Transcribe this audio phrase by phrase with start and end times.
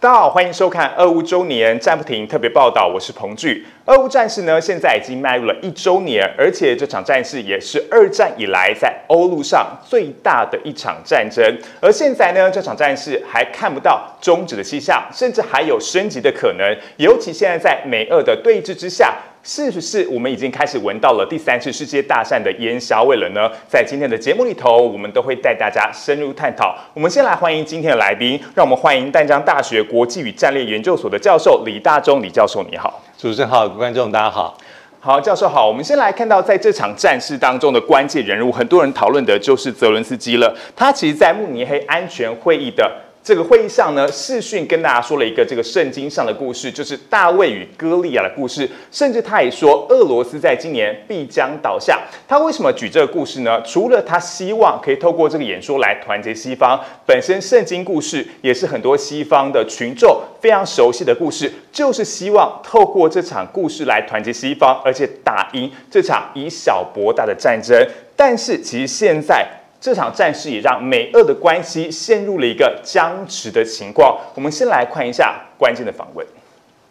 [0.00, 3.66] 大家好，欢迎收看二五周年战不停特别报道，我是彭巨。
[3.86, 11.44] 俄乌战事呢，现在已经迈入了一周年，而且这场战事也是二战以来在欧陆上最大的一场战争。
[11.80, 16.76] 而现在呢，这场战事还看不到终止的迹象，甚至还有升级的可能。
[16.98, 19.16] 尤其现在在美俄的对峙之下。
[19.48, 23.50] 是不是我们已经开始闻到了第三次世界大战的烟硝味了呢？
[23.66, 26.76] 在今天的节目里头，我们都会带大家深入探讨。
[26.92, 34.54] 我们先来欢迎今天的来宾，让我们欢迎淡江大学国际与战略研究所的教授李大中李教授，你好，主持人好，观众大家好，
[35.00, 35.66] 好，教授好。
[35.66, 40.54] 我们先来看到在这场战事当中的关键人物，很多人讨论的就是泽伦斯基了。
[40.76, 43.07] 他其实，在慕尼黑安全会议的。
[43.28, 48.66] 这个会议上呢，视讯跟大家说了一个这个圣经上的故事，就是大卫与歌利亚的故事。
[48.90, 52.00] 甚至他也说，俄罗斯在今年必将倒下。
[52.26, 53.60] 他为什么举这个故事呢？
[53.66, 67.86] 除了他希望可以透过这个演说来团结西方，本身圣经故事也是很多西方的群众非常熟悉的故事，就是希望透过这场故事来团结西方，而且打赢这场以小博大的战争。
[68.16, 69.46] 但是其实现在。
[69.80, 74.18] 这场战事也让美俄的关系陷入了一个僵持的情况。
[74.34, 76.26] 我们先来看一下关键的访问。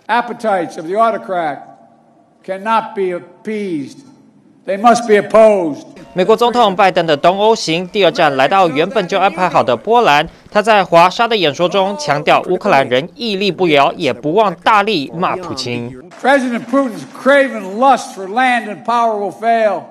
[0.08, 1.60] Appetites of the autocrat
[2.46, 3.98] cannot be appeased;
[4.66, 5.84] they must be opposed.
[6.14, 10.28] 美国总统拜登的东欧行第二站来到原本就安排好的波兰。
[10.50, 15.92] 他在华沙的演说中强调，乌克兰人屹立不摇，也不忘大力骂普京。
[16.22, 19.84] President Putin's craven lust for land and power will fail.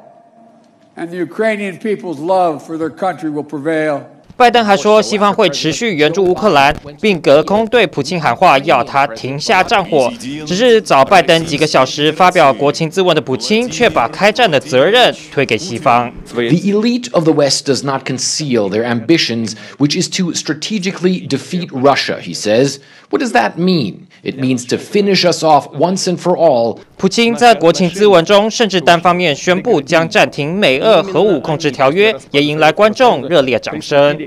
[0.96, 4.02] and the Ukrainian people's love for their country will prevail.
[4.38, 10.12] 拜登还说，西方会持续援助乌克兰，并隔空对普京喊话，要他停下战火。
[10.48, 16.12] 只是早拜登几个小时发表国情咨文的普京，却把开战的责任推给西方。
[16.34, 22.20] The elite of the West does not conceal their ambitions, which is to strategically defeat Russia,
[22.20, 22.78] he says.
[23.12, 24.05] What does that mean?
[24.26, 26.80] It means to finish us off once and for all.
[26.98, 34.18] 普京在国情咨文中甚至单方面宣布将暂停美俄核武控制条约，也迎来观众热烈掌声。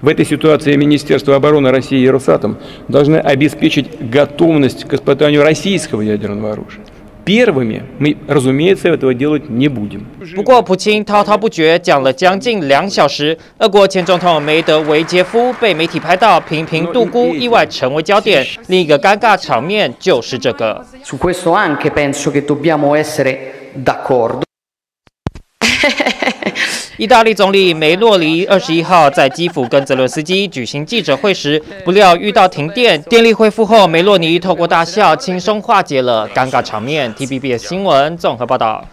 [0.00, 6.52] В этой ситуации Министерство обороны России и Росатом должны обеспечить готовность к испытанию российского ядерного
[6.52, 6.82] оружия.
[7.28, 10.04] Первыми мы, разумеется, этого делать не будем.
[10.34, 13.38] 不过，普京滔滔不绝讲了将近两小时。
[13.56, 18.46] 俄国前总统梅德韦杰夫被媒体拍到频频度孤，意外成为焦点。
[18.66, 20.84] 另一个尴尬场面就是这个。
[21.02, 24.42] Su questo anche penso che dobbiamo essere d'accordo.
[26.99, 37.13] 意大利总理梅洛尼二十一号在基辅跟泽伦斯基举行记者会时，不料遇到停电，电力恢复后，梅洛尼透过大笑轻松化解了尴尬场面。
[37.13, 38.83] T B B 的新闻综合报道。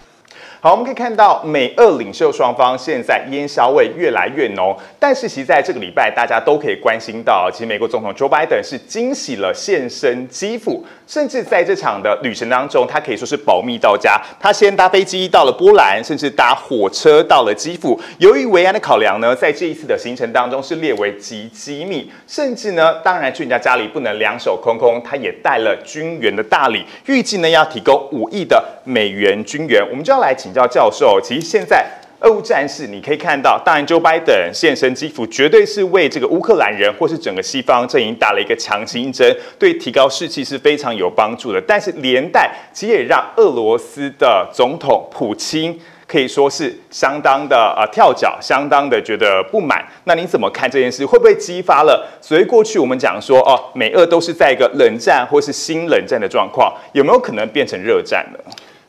[0.59, 18.01] 好，我们可以看到美俄领袖双方现在烟硝味越来越浓，但是其实在这个礼拜，大家都可以关心到，其实美国总统 Joe Biden 是惊喜了现身基辅，甚至在这场的旅程当中，他可以说是保密到家，他先搭飞机到了波兰，甚至搭火车到了基辅。
[18.19, 29.87] 由于维安的考量呢，在这一次的行程当中是列为极机密，甚至呢，当然去人家家里不能两手空空，他也带了军援的大礼，预计呢要提供五亿的美元军援。
[29.91, 30.57] 我们就要来请。
[30.57, 31.85] 教教授，其实现在
[32.21, 41.61] 俄乌战事，你可以看到，当然 Joe Biden 现身基辅，绝对是为这个乌克兰人或是整个西方阵营打了一个强心针，对提高士气是非常有帮助的。
[41.61, 49.85] 但是连带其实也让俄罗斯的总统普京可以说是相当的呃跳脚，相当的觉得不满。
[50.05, 51.05] 那你怎么看这件事？
[51.05, 58.39] 会不会激发了所以过去我们讲说哦，美俄都是在一个冷战或是新冷战的状况，有没有可能变成热战呢？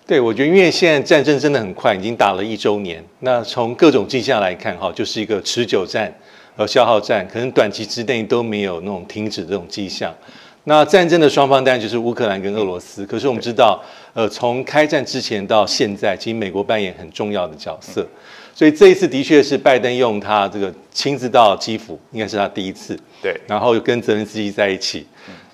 [0.07, 3.03] 对，我觉得因为现在战争真的很快，已经打了一周年。
[3.19, 6.09] 那从各种迹象来看，哈，就是一个持久战
[6.55, 10.15] 和消耗战，可能短期之内都没有那种停止这种迹象。
[10.63, 13.05] 那战争的双方当然就是乌克兰跟俄罗斯。
[13.05, 18.07] 可是我们知道，呃，从开战之前到现在，其实美国扮演很重要的角色。
[18.55, 22.97] 所以这一次的确是拜登用他这个亲自到基辅，应该是他第一次。
[23.21, 25.05] 对，然后跟泽连斯基在一起。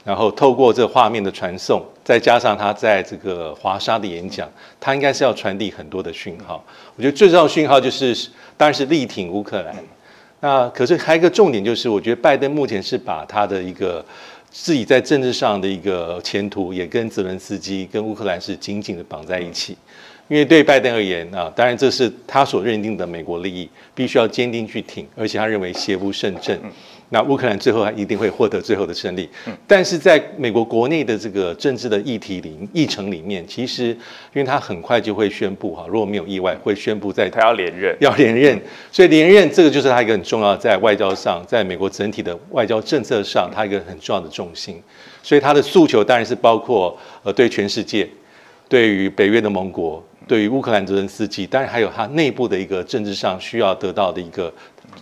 [0.06, 6.64] 然后透过这画面的传送，再加上他在这个华沙的演讲，他应该是要传递很多的讯号。
[6.96, 9.76] 我觉得最重要的讯号就是，当然是力挺乌克兰。
[10.42, 14.06] 那可是还有一个重点就是，我觉得拜登目前是把他的一个
[14.52, 19.78] 自己在政治上的一个前途，也跟泽连斯基、跟乌克兰是紧紧的绑在一起。
[20.30, 26.58] 因为对拜登而言啊，当然这是他所认定的美国利益，必须要坚定去挺，而且他认为邪不胜正。
[27.14, 29.30] 那乌克兰最后还一定会获得最后的胜利。
[29.68, 33.96] 但是在美国国内的这个政治的议题里议程里面，其实因
[34.34, 38.60] 为他很快就会宣布哈，如果没有意外，会宣布在他要连任，要连任，
[38.92, 44.82] 所以连任这个就是他一个很重要在外交上，在美国整体的外交政策上，他一个很重要的重心。
[45.22, 48.10] 所以他的诉求当然是包括呃对全世界，
[48.68, 54.52] 对于北约的盟国，对于乌克兰泽连斯基，当然还有他内部的一个政治上需要得到的一个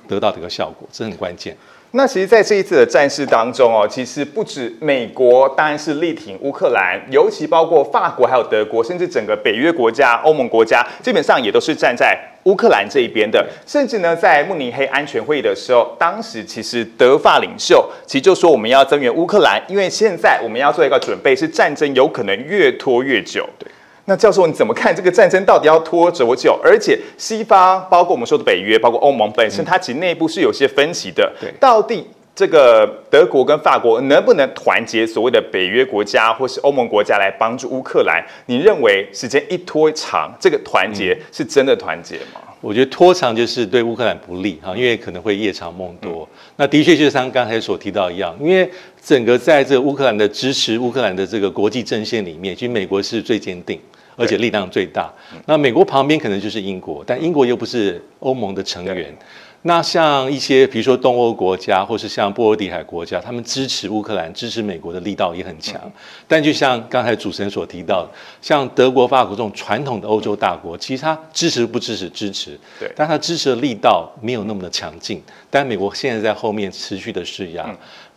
[0.10, 1.56] 得到的一个效果，这很关键。
[1.94, 13.46] 那其实，在这一次的战事当中哦，其实不止美国，当然是力挺乌克兰，尤其包括法国、还有德国，甚至整个北约国家、欧盟国家，基本上也都是站在乌克兰这一边的。
[13.68, 23.50] 甚至呢，在慕尼黑安全会议的时候，当时其实德法领袖其实就说我们要增援乌克兰，因为现在我们要做一个准备，是战争有可能越拖越久。
[23.60, 23.70] 对。
[24.12, 26.60] 那教授你怎么看这个战争到底要拖多久？
[26.62, 31.32] 而且西方包括我们说的北约，包括欧盟本身，它其实内部是有些分歧的。
[31.40, 32.06] 对，到底
[32.36, 38.22] 这个德国跟法国能不能团结所谓的北约国家或是欧盟国家来帮助乌克兰？
[38.48, 42.42] 你认为时间一拖长，这个团结是真的团结吗？
[42.60, 46.28] 我觉得拖长就是对乌克兰不利哈，因为可能会夜长梦多。
[46.58, 48.70] 那的确就是像刚才所提到一样，因为
[49.02, 53.80] 整个在这个乌克兰的支持乌克兰的这个国际阵线里面，其实美国是最坚定。
[54.16, 55.12] 而且力量最大。
[55.46, 59.16] 那美国旁边可能就是英国，但英国又不是欧盟的成员。
[59.64, 65.80] 那像一些比如说东欧国家，或是像波罗的海国家，他们支持乌克兰、支持美国的力道也很强。
[66.28, 68.10] 但就像刚才主持人所提到，
[68.42, 75.22] 像德国、法国这种传统的欧洲大国，其实他支持不支持支持，对，但他支持的力道没有那么的强劲。
[75.52, 77.70] 但美国现在在后面持续的施压。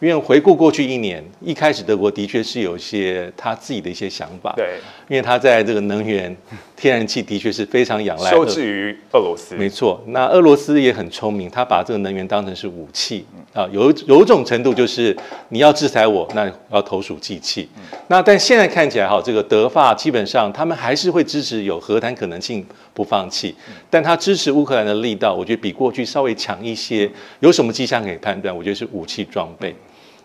[0.04, 4.74] 因为回顾过去一年，一开始德国的确是有一些他自己的一些想法，对，
[5.08, 6.36] 因为他在这个能源、
[6.76, 9.54] 天然气的确是非常仰赖，受制于俄罗斯。
[9.54, 13.24] 没错，那俄罗斯也很聪明，他把这个能源当成是武器
[13.54, 15.16] 啊，有有一种程度就是
[15.48, 17.66] 你要制裁我，那要投鼠忌器。
[18.08, 22.62] 那但现在看起来哈，这个德法基本上他们还是会支持有和谈可能性，
[22.92, 23.54] 不放弃，
[23.88, 27.10] 但他支持乌克兰的力道，我觉得比过去稍微强一些。
[27.40, 28.54] 有什么迹象可以判断？
[28.54, 29.74] 我觉得是武器装备。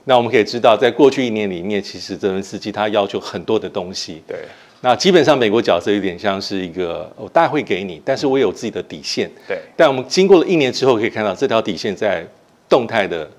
[0.06, 4.24] 那我们可以知道，在过去一年里面，其实泽连斯基他要求很多的东西。
[4.28, 4.38] 对，
[4.82, 9.30] 那基本上美国角色有点像是一个，我大概会给你，但是我有自己的底线。
[9.48, 12.26] 对，但我们经过了一年之后，可以看到这条底线在
[12.68, 13.30] 动态的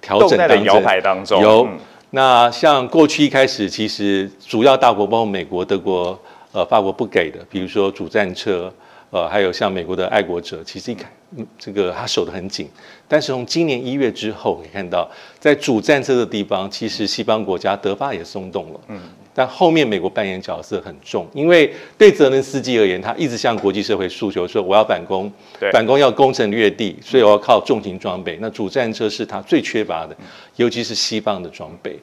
[0.00, 0.64] 调整当中。
[0.64, 1.68] 摇摆当中有。
[2.10, 6.16] 那像过去一开始，其实主要大国包括美国、德国、
[6.52, 8.72] 呃法国不给的，比如说主战车。
[9.14, 12.68] 呃，还有像美国的爱国者，其实一看，嗯，这个他守得很紧。
[13.06, 15.08] 但是从今年一月之后，可以看到，
[15.38, 18.80] 在主战车的地方，其实西方国家德法也松动了。
[18.88, 19.00] 嗯，
[19.32, 25.30] 但后面美国扮演角色很重，因为对泽连斯基而言，他一直向国际社会诉求说，我要反攻，
[25.70, 28.36] 反攻要攻城略地，所以我要靠重型装备。
[28.40, 30.16] 那主战车是他最缺乏的，
[30.56, 31.96] 尤其是西方的装备。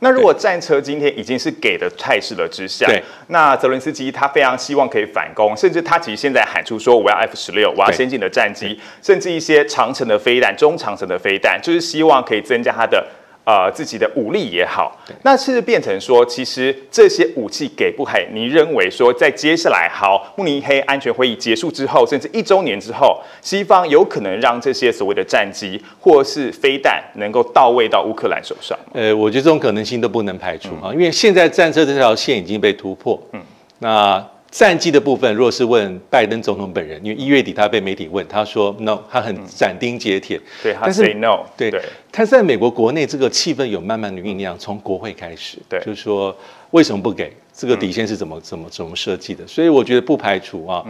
[0.00, 2.86] 那如果战车今天已经是给的态势了之下，
[3.28, 13.06] 那泽伦斯基他非常希望可以反攻，甚至他其实现在喊出说我要 F 十六，我要先进的战机，甚至一些长城的飞弹、中长城的飞弹，就是希望可以增加他的。
[13.50, 18.28] 呃，自己的武力也好，那是变成说，其实这些武器给不给？
[18.32, 28.78] 你认为说，在接下来好慕尼黑安全会议结束之后，甚至一周年之后，西方有可能让这些所谓的战机或是飞弹能够到位到乌克兰手上？
[28.92, 33.20] 呃，我觉得这种可能性都不能排除啊，因为现在战车这条线已经被突破。
[33.32, 33.40] 嗯，
[33.80, 34.24] 那。
[34.52, 40.40] 战机的部分，如果是问拜登总统本人，因为一月底他被媒体问，他说 no，他很斩钉截铁。
[40.60, 41.46] 对，他 say no。
[41.56, 41.70] 对，
[42.12, 46.36] 他在美国国内这个气氛有慢慢的酝酿，从国会开始，对，就是说
[46.70, 47.32] 为什么不给？
[47.52, 49.46] 这个底线是怎么怎么怎么设计的？
[49.46, 50.84] 所以我觉得不排除啊，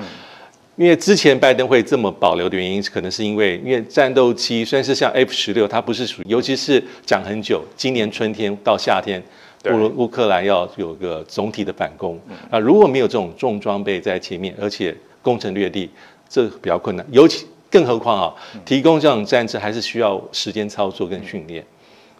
[0.76, 9.22] 因为之前拜登会这么保留的原因，可能是因为因为战斗机虽然是像 F 十六，它不是属，尤其是讲很久，今年春天到夏天。
[9.66, 12.18] 乌乌克兰要有个总体的反攻
[12.50, 12.58] 啊！
[12.58, 15.90] 如果没有这种重装备在前面，而且攻城略地，
[16.30, 17.06] 这比较困难。
[17.10, 18.34] 尤其更何况啊，
[18.64, 21.64] 提供这种战车还是需要时间操作跟训练。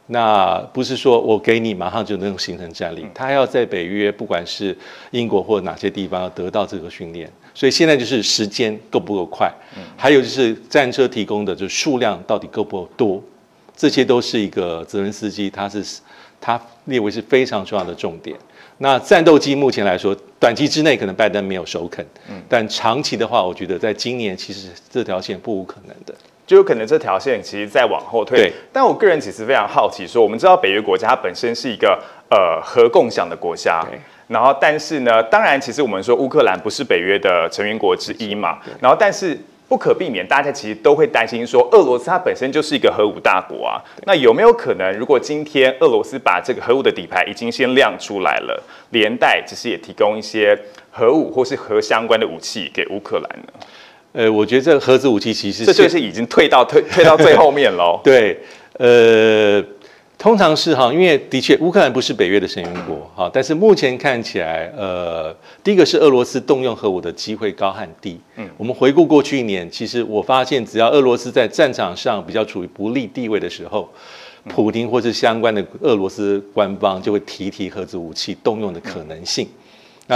[0.07, 4.77] 那不是说我给你马上就能形成战力，他还要在北约，不管是
[5.11, 7.31] 英国或哪些地方要得到这个训练。
[7.55, 9.53] 所以现在就是时间够不够快，
[9.97, 13.23] 还有就是战车提供的就数量到底够不够多，
[13.77, 15.85] 这些都是一个泽连斯基他是。
[16.43, 18.35] 他列为是非常重要的重点。
[18.83, 26.15] 那战斗机目前来说，短期之内可能拜登没有首肯，嗯，但长期的话，我觉得在今年其实这条线不无可能的，
[26.47, 28.39] 就有可能这条线其实在往后退。
[28.39, 33.85] 对，但我个人其实非常好奇，说我们知道北约国家它本身是一个呃核共享的国家，
[34.29, 39.39] 然后但是呢，当然其实我们说乌克兰不是北约的成员国之一嘛，然后但是。
[39.71, 43.79] 不可避免，大家其实都会担心说，俄罗斯它本身就是一个核武大国啊。
[44.05, 48.61] 那有没有可能，如果今天俄罗斯把这个核武的底牌已经先亮出来了，
[48.91, 50.59] 连带其实也提供一些
[50.91, 53.53] 核武或是核相关的武器给乌克兰呢？
[54.15, 58.01] 呃，我觉得这个核子武器其实这就是已经退到退退到最后面喽。
[58.05, 58.41] 对，
[58.79, 59.65] 呃。
[60.21, 65.35] 通常是哈，因为的确乌克兰不是北约的成员国哈，但是目前看起来，呃，
[65.65, 68.21] 第一个是俄罗斯动用核武的机会高和低。
[68.37, 73.89] 嗯，我们回顾过去一年，其实我发现，只要俄罗斯在战场上比较处于不利地位的时候，
[74.47, 79.49] 普京或是相关的俄罗斯官方就会提提核子武器动用的可能性。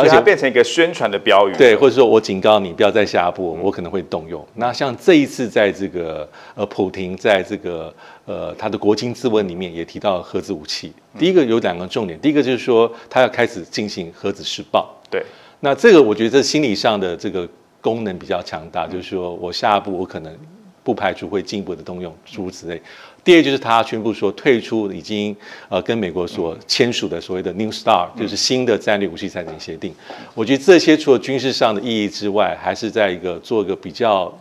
[0.01, 4.45] 而且变成一个宣传的标语，对，或者说我警告你不要再下一步，我可能会动用。
[4.55, 10.93] 那像这一次在这个呃，普廷在这个呃他的国情咨文里面也提到核子武器。
[11.19, 14.93] 第一个有两个重点，第一个就是说他要开始进行核子试爆。
[15.11, 15.23] 对，
[15.61, 17.49] 那这个我觉得这心理上的这个
[17.81, 20.37] 功能比较强大，就是说我下一步我可能
[20.83, 22.83] 不排除会进一步的动用诸如此类。
[23.25, 25.35] 第二就是他宣布说退出已经
[25.71, 29.95] 呃跟美国所签署的所谓的 New START，就是新的战略武器裁减协定。
[30.35, 34.33] 我觉得这些除了军事上的意义之外，还是在一个做一个比较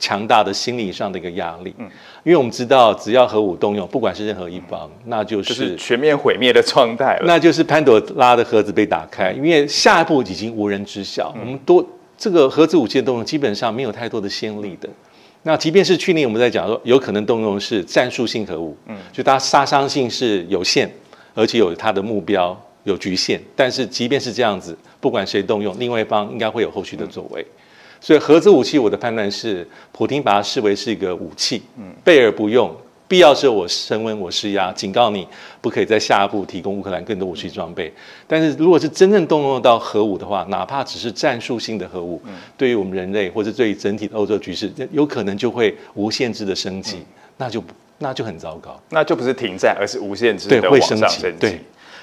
[0.00, 1.74] 强大的心理上的一个压力。
[1.76, 1.84] 嗯，
[2.24, 7.24] 因为我们知道，只要核武动用，不管是任何一方，那就是全面毁灭的状态了。
[7.26, 11.34] 那就是潘朵拉的盒子被打开，因为下一步已经无人知晓。
[11.38, 11.86] 我们多
[12.16, 14.88] 这个核子武器的动用基本上没有太多的先例的。
[15.42, 20.90] 那即便是去年我们在讲说有可能动用是战术性核武，嗯，就它杀伤性是有限，
[21.34, 23.40] 而且有它的目标有局限。
[23.56, 27.46] 但是即便是这样子，不管谁动用，另外一方应该会有后续的作为。
[28.00, 32.74] 所以核子武器，我的判断是，普京把它视为是一个武器，嗯，备而不用。
[33.08, 35.26] 必要时候我升温，我施压，警告你
[35.62, 37.90] 不可以在下一步提供乌克兰更多武器装备。
[38.26, 42.20] 但是如果是真正动用到核武的话，哪怕只是战术性的核武，
[42.58, 47.02] 对于我们人类或者对于整体的欧洲局势，有可能就会无限制的升级，
[47.38, 47.64] 那就
[47.96, 51.40] 那就很糟糕，那就不是停战，而是无限制的往上升级。
[51.40, 51.58] 对。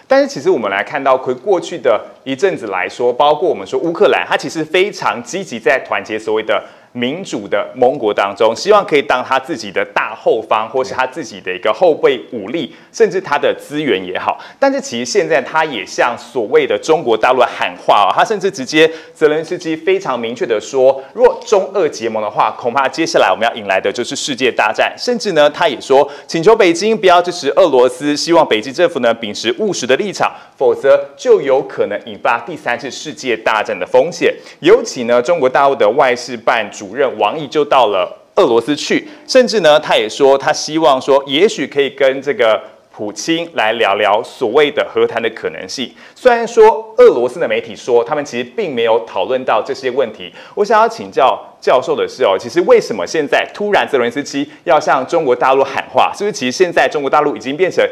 [0.08, 6.64] 但是其实我们来看到，回过去的一阵子来说，包括我们说乌克兰，它其实非常积极在团结所谓的。
[6.96, 14.40] 民主的盟国当中，希望可以当他自己的大后方，或是他自己的一个后备武力，甚至他的资源也好。
[14.58, 24.96] 但是其实现在他也向所谓的中国大陆喊话哦，他甚至直接泽连斯基非常明确的说，若中俄结盟的话，恐怕接下来我们要迎来的就是世界大战。
[24.98, 34.34] 甚至呢，他也说请求北京不要支持俄罗斯，希望北京政府呢秉持务实的立场，否则就有可能引发第三次世界大战的风险。
[34.62, 36.85] 尤其呢，中国大陆的外事办主。
[36.86, 42.62] 主任王毅就到了俄罗斯去，甚至呢，他也说他希望说，也许可以跟这个
[42.92, 45.92] 普京来聊聊所谓的和谈的可能性。
[46.14, 50.32] 虽然说俄罗斯的媒体说他们其实并没有讨论到这些问题。
[50.54, 56.14] 我想要请教教授的是哦，其实为什么现在突然泽连斯基要向中国大陆喊话？
[56.14, 57.84] 是不是其实现在中国大陆已经变成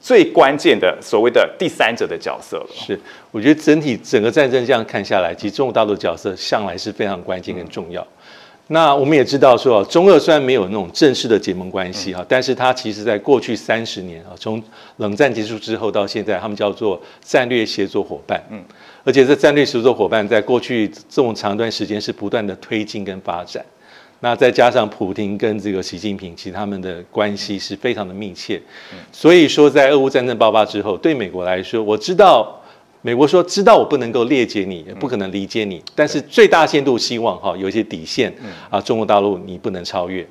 [0.00, 2.66] 最关键的所谓的第三者的角色了？
[2.72, 2.98] 是，
[3.30, 8.06] 我觉得整体整个战争这样看下来，其实中国大陆角色向来是非常关键跟重要。
[8.72, 14.62] 那我们也知道说，中俄虽然没有那种正式的结盟关系哈，但是它其实在过去三十年啊，从
[14.98, 18.40] 冷战结束之后到现在，他们叫做战略协作伙伴。
[18.48, 18.62] 嗯，
[19.02, 23.64] 而且这战略协作伙伴在过去这么长一段时间是不断的推进跟发展。
[24.20, 28.62] 那再加上普京跟这个习近平，其实他们的关系是非常的密切。
[29.10, 32.59] 所以说，在俄乌战争爆发之后，对美国来说，我知道。
[33.02, 38.32] 美国说知道我不能够列解你，也不可能理解你，但是最大限度希望哈有一些底线
[38.68, 40.26] 啊，中国大陆你不能超越。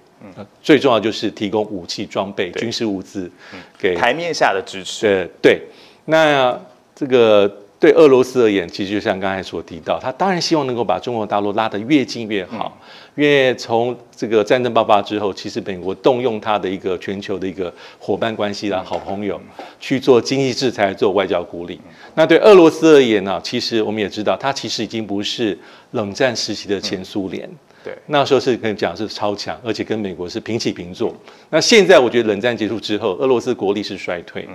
[0.61, 3.31] 最重要就是提供武器装备、军事物资
[3.77, 5.01] 给台面下的支持。
[5.07, 5.61] 对对，
[6.05, 6.59] 那
[6.95, 7.51] 这个。
[7.81, 12.77] 对俄罗斯而言，其实就像刚才所提到，他当然希望能够把中国大陆拉得越近越好。
[13.15, 19.39] 因为从这个战争爆发之后，其实美国动用他的一个全球的一个伙伴关系啦、好朋友
[19.79, 21.79] 去做经济制裁、做外交孤立。
[22.15, 25.57] 那对俄罗斯而言呢，其实我们也知道，它其实已经不是
[25.91, 27.49] 冷战时期的前苏联。
[27.81, 31.15] 对，那时候是可以讲是超强，而且跟美国是平起平坐。
[31.49, 34.47] 那现在我觉得冷战结束之后，俄罗斯国力是衰退。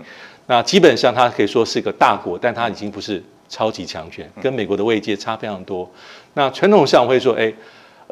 [0.47, 5.91] 那基本上，它可以说是一个大国，但它已经不是超级强权，跟美国的位阶差非常多。
[6.35, 7.51] 那传统上会说，哎，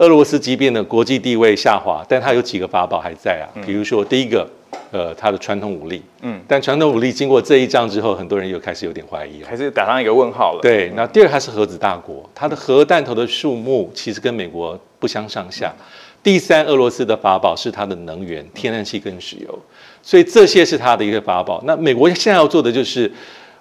[0.03, 3.47] 俄罗斯即便的国际地位下滑，但它有几个法宝还在啊。
[3.65, 4.45] 比如说，第一个，
[4.91, 6.03] 呃，它的传统武力。
[6.23, 6.41] 嗯。
[6.49, 10.59] 但传统武力经过这一仗之后，很多人又开始有点怀疑了，还是打上一个问号了。
[10.61, 10.91] 对。
[10.97, 15.73] 那第二，它是核子大国，它的核弹头的数目其实跟美国不相上下。
[16.21, 19.57] 第三，俄罗斯的法宝是它的能源，天然气跟石油。
[20.03, 21.63] 所以这些是它的一个法宝。
[21.65, 23.09] 那美国现在要做的就是，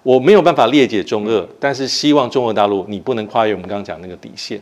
[0.02, 4.60] 我没有办法列解中俄，但是希望中俄大陆你不能跨越我们刚刚讲那个底线。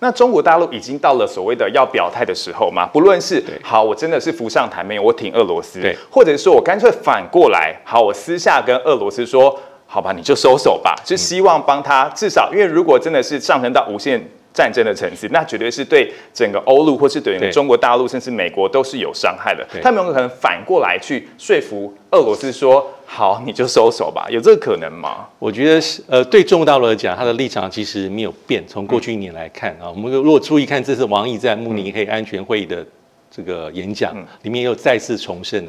[0.00, 2.86] 那中国大陆已经到了所谓的要表态的时候嘛？
[2.86, 14.24] 不论是好，我真的是浮上台面，我挺俄罗斯，或者说我干脆反过来，好，我私下跟俄罗斯说，好吧，你就收手吧，就希望帮他至少，因为如果真的是上升到无限。
[14.58, 19.64] 战争的层次，那绝对是对整个欧陆，或是对中国大陆，甚至美国都是有伤害的。
[19.80, 25.28] 他们有可能反过来去说服俄罗斯说：“好，你就收手吧。”有这个可能吗？
[25.38, 28.66] 我觉得是，呃，对中国大陆来讲，他的立场其实没有变。
[28.66, 32.84] 从过去一年来看啊，我们如果注意看这次王毅在慕尼黑安全会议的
[33.30, 35.64] 这个演讲，里面又再次重申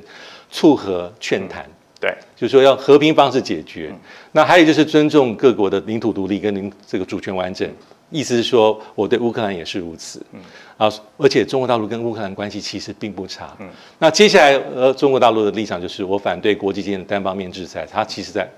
[0.50, 1.63] 促和劝谈，
[2.01, 3.93] 对，就是说要和平方式解决。
[4.31, 7.69] 那还有就是尊重各国的领土独立跟领这个主权完整。
[8.10, 10.22] 意思是说，我对乌克兰也是如此。
[10.34, 10.39] 嗯，
[10.78, 13.56] 啊，而且中国大陆跟乌克兰关系其实并不差。
[13.60, 13.68] 嗯，
[14.00, 18.50] 那接下来，呃，中国大陆的立场就是我反对国际间的单方面制裁，它其实在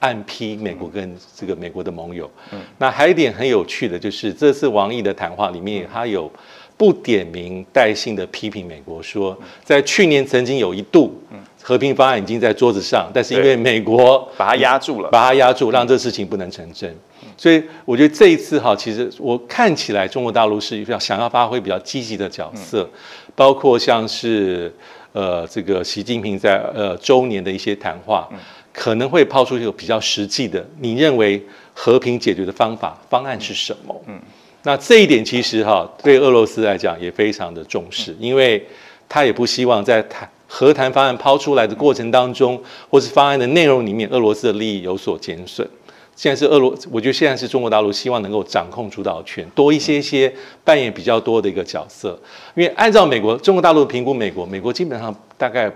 [0.00, 2.30] 暗批美国跟这个美国的盟友。
[2.52, 6.30] 嗯，那还有一点很有趣的就是，这次王毅的谈话里面，他有
[6.76, 11.18] 不点名带姓的批评美国，说在去年曾经有一度，
[11.66, 16.96] 和平方案已经在桌子上，但是因为美国把它压住了，把它压住，让这事情不能成真。
[17.36, 22.88] 所以我觉得这一次哈，其实我看起来中国大陆是要想要发挥比较积极的角色，
[23.34, 24.72] 包括像是
[25.10, 28.28] 呃这个习近平在呃周年的一些谈话，
[28.72, 31.44] 可能会抛出一个比较实际的，你认为
[31.74, 34.02] 和平解决的方法方案是什么？
[34.06, 34.16] 嗯，
[34.62, 38.64] 那这一点其实哈对俄罗斯来讲也非常的重视，因为
[39.08, 45.68] 他也不希望在谈和谈方案抛出来的过程当中，或是方案的内容里面，俄罗斯的利益有所减损。
[46.14, 50.32] 现在是俄罗，我觉得现在是中国大陆希望能够掌控主导权，多一些些
[50.64, 52.18] 扮演比较多的一个角色。
[52.54, 55.70] 因为按照美国、中国大陆评估，美国美国基本上大概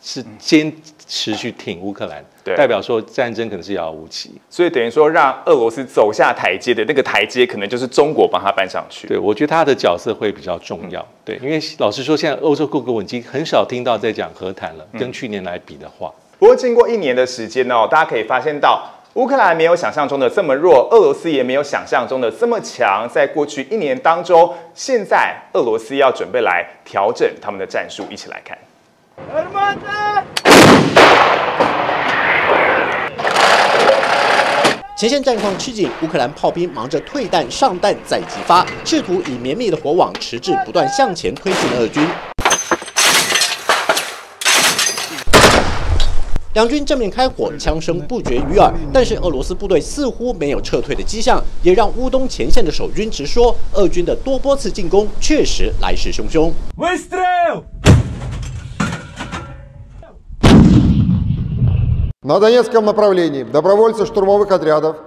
[0.00, 0.72] 是坚
[1.06, 2.24] 持续挺乌克兰，
[2.56, 4.32] 代表说战争可能是遥遥无期。
[4.48, 9.06] 所以等于说让俄罗斯走下台阶的那个台阶，可能就是中国帮他搬上去。
[9.06, 11.06] 对，我觉得他的角色会比较重要。
[11.24, 16.12] 对，因为老实说，现在欧洲各国已经很少听到在讲和谈了，跟去年来比的话。
[16.38, 18.90] 不过经过一年的时间呢，大家可以发现到。
[19.14, 23.08] 乌克兰没有想象中的这么弱，俄罗斯也没有想象中的这么强。
[23.08, 28.58] 在过去一年当中，现在俄罗斯要准备来调整他们的战术，一起来看。
[34.96, 42.06] 前线战况吃紧，乌克兰炮兵忙着退弹、上弹再激发，试图以绵密的火网迟滞不断向前推进的俄军。
[46.54, 48.72] 两军正面开火，枪声不绝于耳。
[48.92, 56.52] 但是俄罗斯部队似乎没有撤退的迹象，也让乌东前线的守军直说，俄军的多波次进攻确实来势汹汹。
[62.23, 64.97] На Донецком направлении добровольцы штурмовых отрядов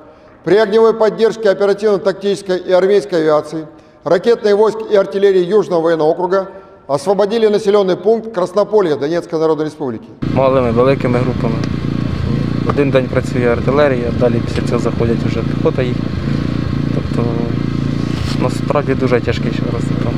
[0.45, 3.67] при огневой поддержке оперативно-тактической и армейской авиации,
[4.05, 6.49] ракетные войск и артиллерии Южного военного округа
[6.89, 10.09] освободили населенный пункт Краснополье Донецкой Народной Республики.
[10.35, 11.57] Малими великими групами.
[12.69, 15.97] Один день працює артилерія, далі після цього заходять вже піхота їх.
[16.95, 17.31] Тобто
[18.43, 20.16] насправді дуже тяжкий зараз там.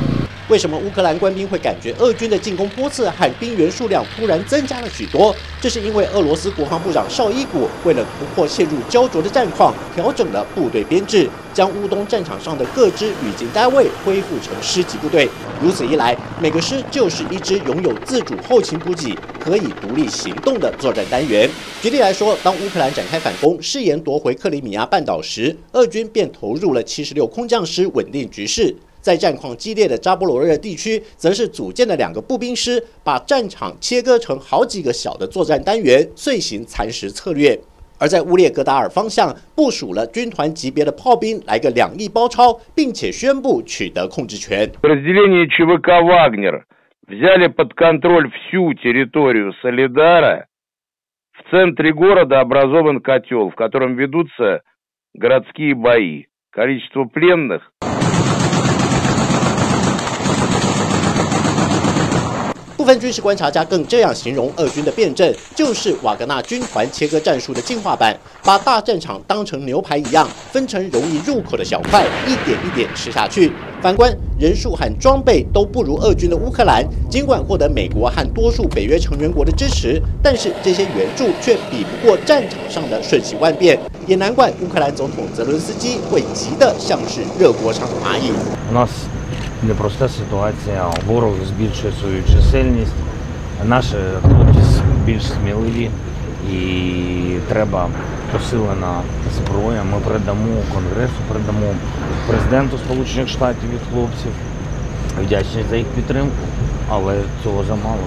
[0.50, 5.32] 为什么乌克兰官兵会感觉俄军的进攻波次和兵员数量突然增加了许多？
[5.60, 15.28] 这是因为俄罗斯国防部长绍伊古为了突破陷入焦灼的战况，调整了部队编制，将乌东战场上的各支旅警单位恢复成师级部队。
[15.62, 21.48] 如此一来，每个师就是一支拥有自主后勤补给、可以独立行动的作战单元。
[21.80, 28.74] 举例来说，当乌克兰展开反攻，誓言夺回克里米亚半岛时，俄军便投入了七十六空降师稳定局势。
[29.01, 37.59] 在战况激烈的扎波罗热地区，则是组建了两个步兵师，把战场切割成好几个小的作战单元，遂行蚕食策略。
[37.97, 44.69] 而在乌列格达尔方向，部署了军团级别的炮兵，来个两翼包抄，并且宣布取得控制权。
[44.81, 46.65] Разделение ЧВК Вагнер
[47.07, 50.47] взяли под контроль всю территорию Солидара.
[51.31, 54.61] В центре города образован котел, в котором ведутся
[55.13, 56.25] городские бои.
[56.51, 57.71] Количество пленных
[62.90, 73.52] 分军事观察家更这样形容俄军的变阵，就是瓦格纳军团切割战术的进化版，把大战场当成牛排一样，分成容易入口的小块，一点一点吃下去。
[73.80, 88.32] 反观人数和装备都不如俄军的乌克兰，尽管获得美国和多数北约成员国的支持，但是这些援助却比不过战场上的瞬息万变，也难怪乌克兰总统泽伦斯基会急得像是热锅上的蚂蚁。
[89.62, 90.86] Непроста ситуація.
[91.06, 92.92] Ворог збільшує свою чисельність,
[93.64, 94.60] наші хлопці
[95.04, 95.90] більш сміливі
[96.52, 96.62] і
[97.48, 97.88] треба
[98.32, 99.00] посилена
[99.36, 99.82] зброя.
[99.92, 101.74] Ми передамо Конгресу, передамо
[102.28, 104.32] президенту Сполучених Штатів від хлопців.
[105.22, 106.46] Вдячний за їх підтримку,
[106.90, 108.04] але цього замало.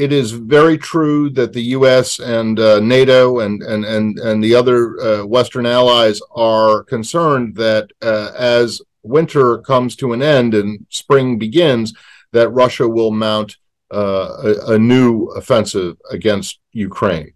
[0.00, 2.20] It is very true that the U.S.
[2.20, 7.90] and uh, NATO and, and, and, and the other uh, Western allies are concerned that
[8.00, 11.94] uh, as winter comes to an end and spring begins,
[12.32, 13.56] that Russia will mount
[13.92, 17.32] uh, a, a new offensive against Ukraine.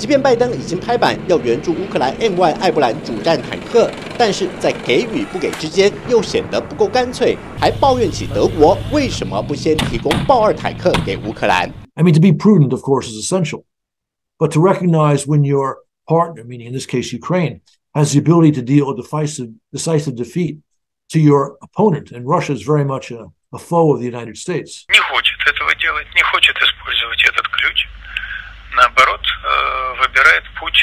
[0.00, 11.72] 即便拜登已经拍板要援助乌克兰 M1 艾布兰主战坦克，但是在给予不给之间又显得不够干脆，还抱怨起德国为什么不先提供豹二坦克给乌克兰。
[11.94, 13.64] I mean, to be prudent, of course, is essential,
[14.38, 17.62] but to recognize when your partner, meaning in this case Ukraine,
[17.94, 20.58] has the ability to deal a decisive, decisive defeat
[21.08, 24.84] to your opponent, and Russia is very much a, a foe of the United States.
[24.92, 27.88] не хочет этого делать, не хочет использовать этот ключ.
[28.73, 30.79] Наоборот, э, выбирает путь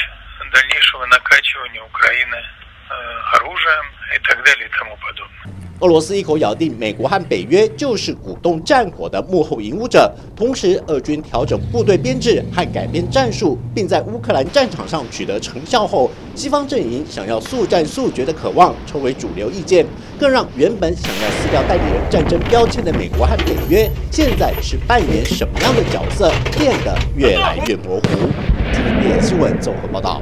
[0.51, 2.93] дальнейшего накачивания Украины э,
[3.33, 5.68] оружием и так далее и тому подобное.
[5.81, 10.13] 俄罗斯一口咬定，美国和北约就是鼓动战火的幕后引武者。
[10.35, 19.85] 同时，俄军调整部队编制和改变战术，并在乌克兰战场上取得成效后，西方阵营想要速战速决的渴望成为主流意见，
[20.19, 28.27] 更让原本想要撕掉代理人战争标签的美国和北约，现在是扮演什么样的角色，变得越来越模糊。
[28.73, 30.21] TVB 新闻综合报道。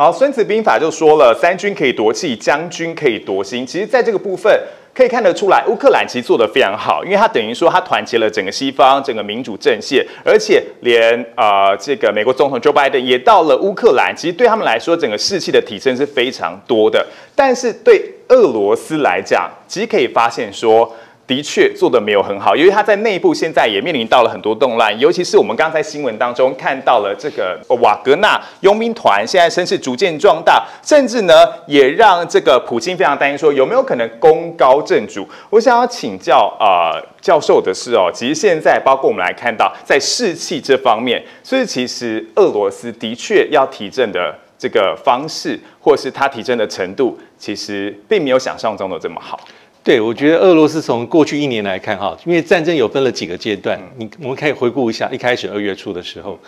[0.00, 3.66] 好，《孙子兵法》就说了，三军可以夺气，将军可以夺心。
[3.66, 4.50] 其实，在这个部分
[4.94, 17.06] 可以看得出来，乌克兰其实做得非常好，因为他等于说他团结了整个西方、整个民主阵线，而且连呃这个美国总统 Joe Biden 也到了乌克兰，其实对他们来说，整个士气的提升是非常多的。
[17.34, 20.90] 但是对俄罗斯来讲，其实可以发现说。
[21.30, 35.24] 的确做的没有很好，因为他在内部现在也面临到了很多动乱，尤其是我们刚才新闻当中看到了这个瓦格纳佣兵团现在声势逐渐壮大，甚至呢也让这个普京非常担心，说有没有可能功高震主？
[35.50, 49.38] 我想要请教啊、教授的是哦，其实现在包括我们来看到在士气这方面，所以其实俄罗斯的确要提振的这个方式，或是他提振的程度，其实并没有想象中的这么好。
[49.90, 56.38] 对，我觉得俄罗斯从过去一年来看，哈，因为战争有分了几个阶段，你我们可以回顾一下，一开始二月初的时候，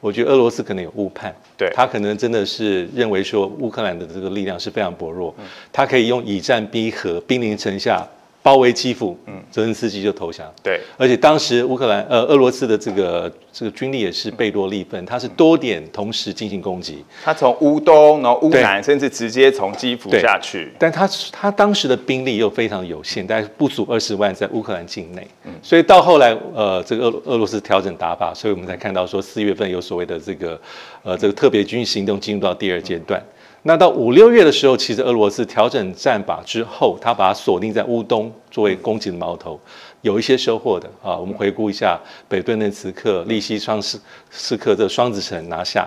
[0.00, 1.70] 我觉得俄罗斯可能有误判，对。
[1.74, 5.34] 他可能真的是认为说乌克兰的这个力量是非常薄弱，
[5.72, 8.06] 他可以用以战逼和，兵临城下。
[8.42, 10.50] 包围基辅，嗯，泽连斯基就投降。
[10.62, 17.04] 对，而且当时乌克兰呃俄罗斯的这个这个军力也是贝多利分，他是多点同时进行攻击。
[17.22, 20.72] 他从乌东，然后乌南，甚至直接从基辅下去。
[20.78, 25.26] 但他他当时的兵力又非常有限，大概不足二十万在乌克兰境内。
[25.44, 30.58] 嗯，所以到后来呃这个俄俄罗斯调整打法，所以我们才看到说四月份有所谓的这个
[31.02, 33.22] 呃这个特别军事行动进入到第二阶段。
[33.62, 39.60] 那到五六月的时候，其实俄罗斯调整战法之后，他把它锁定在乌东作为攻击的矛头，
[40.00, 41.14] 有一些收获的啊。
[41.14, 45.86] 我们回顾一下北顿内茨克、利西双斯斯克这双子城拿下，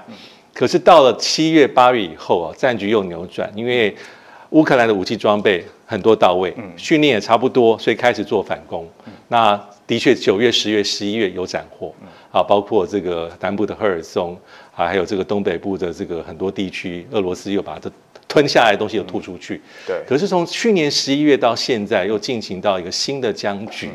[0.53, 3.95] 可是到了七月八月以后啊，战局又扭转，因为
[4.51, 8.87] 乌克兰的武器装备很多到位，训练也差不多，所以开始做反攻。
[9.29, 11.91] 那的确九月、十月、十一月有斩获
[12.31, 14.37] 啊，包括这个南部的赫尔松。
[14.75, 17.91] 啊，还有这个东北部的这个很多地区，俄罗斯又把它
[18.27, 19.61] 吞下来的东西又吐出去。
[19.85, 20.01] 对。
[20.07, 23.91] 可是从去年十一月到现在，又进行到一个新的僵局。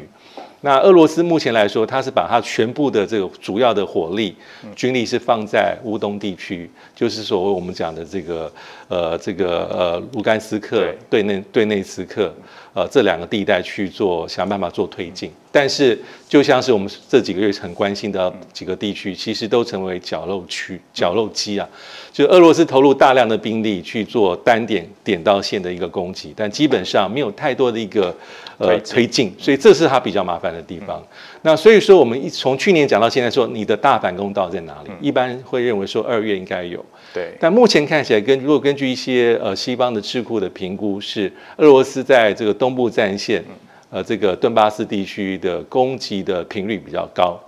[0.60, 4.34] 那俄罗斯目前来说，它是把它全部的这个主要的火力、
[4.74, 8.52] 军力是放在乌东地区，就是所谓我们讲的这个
[8.88, 12.34] 呃这个呃卢甘斯克对内对内斯克
[12.74, 15.30] 呃这两个地带去做想办法做推进。
[15.50, 21.68] 但是就像是我们这几个月很关心的几个地区，其实都成为绞肉区、绞肉机啊。
[22.12, 28.14] 就俄罗斯投入大量的兵力去做单点点到线的一个攻击，但基本上没有太多的一个
[28.58, 31.00] 呃推进，所以这是它比较麻烦的地方。
[31.42, 34.90] 那所以说，我们一从去年讲到现在，说你的大反攻到在哪里？
[35.00, 36.84] 一般会认为说二月应该有。
[37.14, 37.32] 对。
[37.38, 43.44] 但目前看起来，根如果根据一些呃西方的智库的评估，是俄罗斯在这个东部战线，
[43.90, 47.38] 呃这个顿巴斯地区的攻击的频率比较高。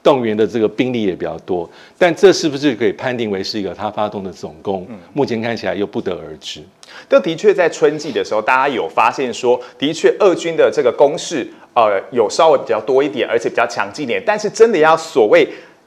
[0.00, 4.86] 动员的这个兵力也比较多，但这是不是可以判定为是一个他发动的总攻？
[5.12, 6.62] 目前看起来又不得而知。
[7.10, 14.22] 这的确在春季的时候，大家有发现说，的确俄军的这个攻势，呃，有稍微比较多一点，而且比较强劲一点。
[14.24, 15.46] 但是真的要所谓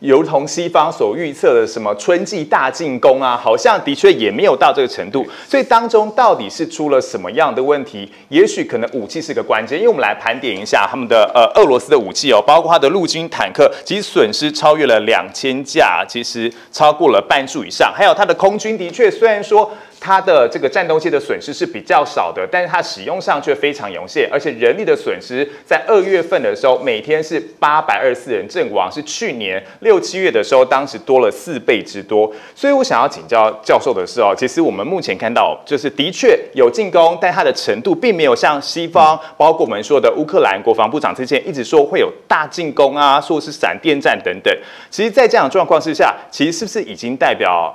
[0.09, 5.25] 如同西方所预测的什么春季大进攻啊，好像的确也没有到这个程度。
[5.47, 8.11] 所以当中到底是出了什么样的问题？
[8.29, 17.93] 也许可能武器是个关键，因为我们来盘点一下他们的呃俄罗斯的武器哦，包括它的陆军坦克，其实损失超越了两千架，其实超过了半数以上。
[17.95, 19.71] 还有它的空军，的确虽然说。
[20.03, 32.33] 它的这个战斗机的损失是比较少的，但是它使用上却非常有限，而且人力的损失在二月份的时候，每天是八百二十四人阵亡，是去年六七月的时候，当时多了四倍之多。
[32.55, 44.51] 所以我想要请教教授的是哦，其实我们目前看到，就是的确有进攻，但它的程度并没有像西方，包括我们说的乌克兰国防部长之前一直说会有大进攻啊，说是闪电战等等。
[44.89, 47.71] 其实，在这样的状况之下，其实是不是已经代表？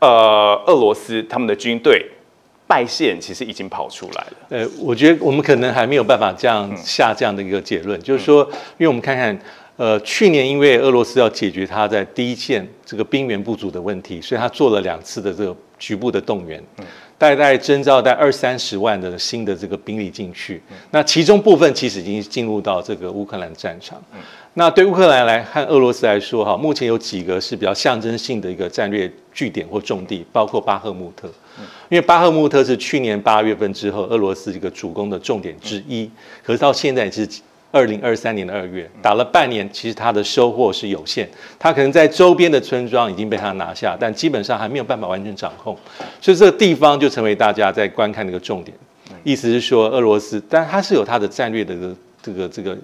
[0.00, 2.04] 呃，俄罗斯他们的军队
[2.66, 4.32] 败线其实已经跑出来了。
[4.50, 8.44] 呃，我觉得我们可能还没有办法这样下这样的一个结论，就是说，
[8.78, 9.36] 因为我们看看，
[9.76, 16.62] 呃，去年因为俄罗斯要解决他在第一线这个兵源不足的问题，所以他做了两次的这个局部的动员，
[17.16, 20.62] 大概征召在二三十万的新的这个兵力进去。
[20.90, 24.00] 那其中部分其实已经进入到这个乌克兰战场。
[24.58, 31.28] 那对乌克兰来和俄罗斯来说，哈，目前有几个是比较象征性的一个战略据点或重地，包括巴赫穆特，
[31.88, 36.10] 因为巴赫穆特是去年八月份之后俄罗斯一个主攻的重点之一，
[36.42, 37.24] 可是到现在是
[37.70, 45.78] 二零二三年的二月，打了半年，其实它的收获是有限，它可能在周边的村庄已经被他拿下，但基本上还没有办法完全掌控，
[46.20, 48.76] 所以这个地方就成为大家在观看的一个重点。
[49.22, 51.76] 意思是说，俄罗斯，但它是有它的战略的
[52.20, 52.76] 这个这个。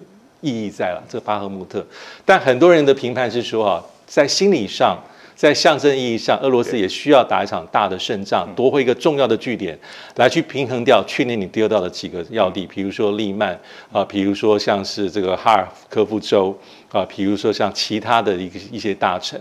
[0.45, 1.83] 意义在了这个巴赫穆特，
[2.27, 5.03] 但很多人的评判是说啊，在心理上，
[5.35, 9.77] 在象征意义上，俄罗斯也需要打一场大的胜仗，夺回一个重要的据点，
[10.17, 13.59] 来去平衡掉去年你丢掉的几个要地，比如说利曼
[13.91, 16.55] 啊，比如说像是这个哈尔科夫州
[16.93, 19.41] 啊，比如说像其他的一个一些大城，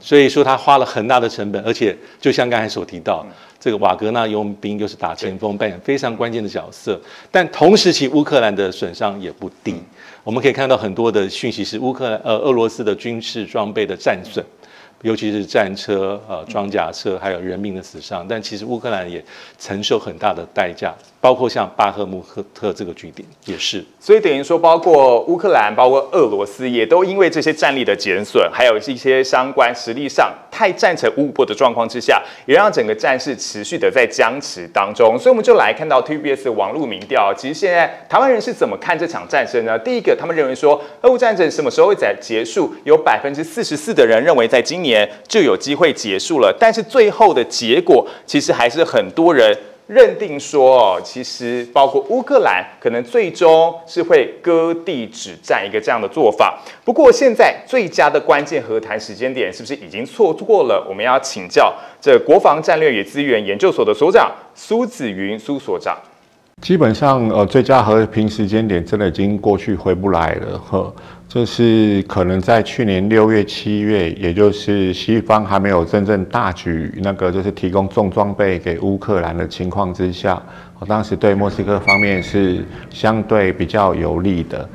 [0.00, 3.26] 所以说他花了很大的成本，而且就像刚才所提到。
[3.58, 7.00] 这个瓦格纳佣兵又是打前锋，扮演非常关键的角色。
[7.32, 9.82] 但同时期乌克兰的损伤也不低，
[10.22, 14.44] 我们可以看到很多的讯息是乌克兰呃俄罗斯的军事装备的战损。
[15.02, 19.22] 尤其是战车、呃装甲车，还有人民的死伤，但其实乌克兰也
[19.58, 20.94] 承受很大的代价，
[21.26, 23.84] 包括像巴赫穆赫特这个据点也是。
[23.98, 35.18] 所以等于说，包括乌克兰、包括俄罗斯，也都因为这些战力的减损，还有一些相关实力上太战成五五波的状况之下，也让整个战事持续的在僵持当中。
[35.18, 39.76] 所以我们就来看到 TBS 网络民调，其实现在台湾人是怎么看这场战争呢？
[39.76, 42.72] 第一个，他们认为说，俄乌战争什么时候会在结束？
[42.84, 44.76] 有百分之四十四的人认为在今。
[44.82, 56.58] 年就有机会结束了，但是最后的结果其实还是很多人认定说，哦，其实包括乌克兰可能最终是会割地止战一个这样的做法。
[56.84, 60.84] 不过现在最佳的关键和谈时间点是不是已经错过了？
[60.88, 65.96] 我们要请教这国防战略与资源研究所的所长苏子云苏所长。
[66.62, 70.94] 基本上，呃，最佳和平时间点真的已经过去，回不来了，呵。
[71.28, 80.42] 就是可能在去年六月、七月，也就是西方还没有真正大举那个，就是提供重装备给乌克兰的情况之下，
[80.78, 84.66] 我当时对莫斯科方面是相对比较有利的。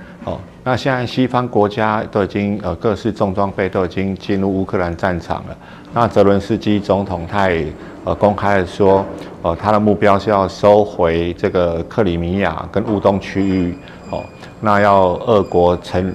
[0.64, 5.58] 那现在西方国家都已经呃各式重装备都已经进入乌克兰战场了。
[5.92, 7.66] 那泽伦斯基总统他也
[8.04, 9.04] 呃公开的说，
[9.42, 13.76] 呃他的目标是要收回这个克里米亚跟乌东区域。
[14.12, 14.24] 哦，
[14.60, 16.14] 那要俄国惩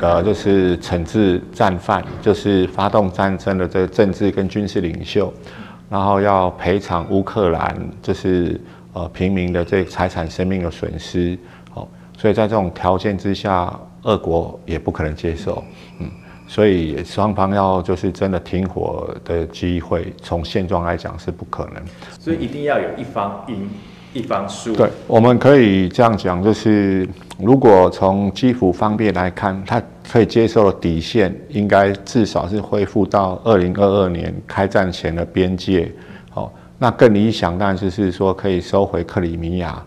[0.00, 5.32] 呃就是惩治战犯，就是发动战争的这个政治跟军事领袖，
[5.88, 8.60] 然后要赔偿乌克兰就是
[8.92, 11.38] 呃平民的这财产生命的损失。
[12.16, 15.62] 所以在这种条件之下，俄国也不可能接受，
[16.00, 16.08] 嗯，
[16.48, 21.82] 所以双方要就是真的停火的机会，从现状来讲是不可能。
[22.18, 23.68] 所以一定要有一方赢，
[24.14, 24.74] 一方输。
[24.74, 27.06] 对，我们可以这样讲，就是
[27.38, 35.92] 如果从基辅方面来看，他可以接受的底线，应该至少是恢复到二零二二年开战前的边界。
[36.30, 39.84] 好，那更理想当然就是说可以收回克里米亚。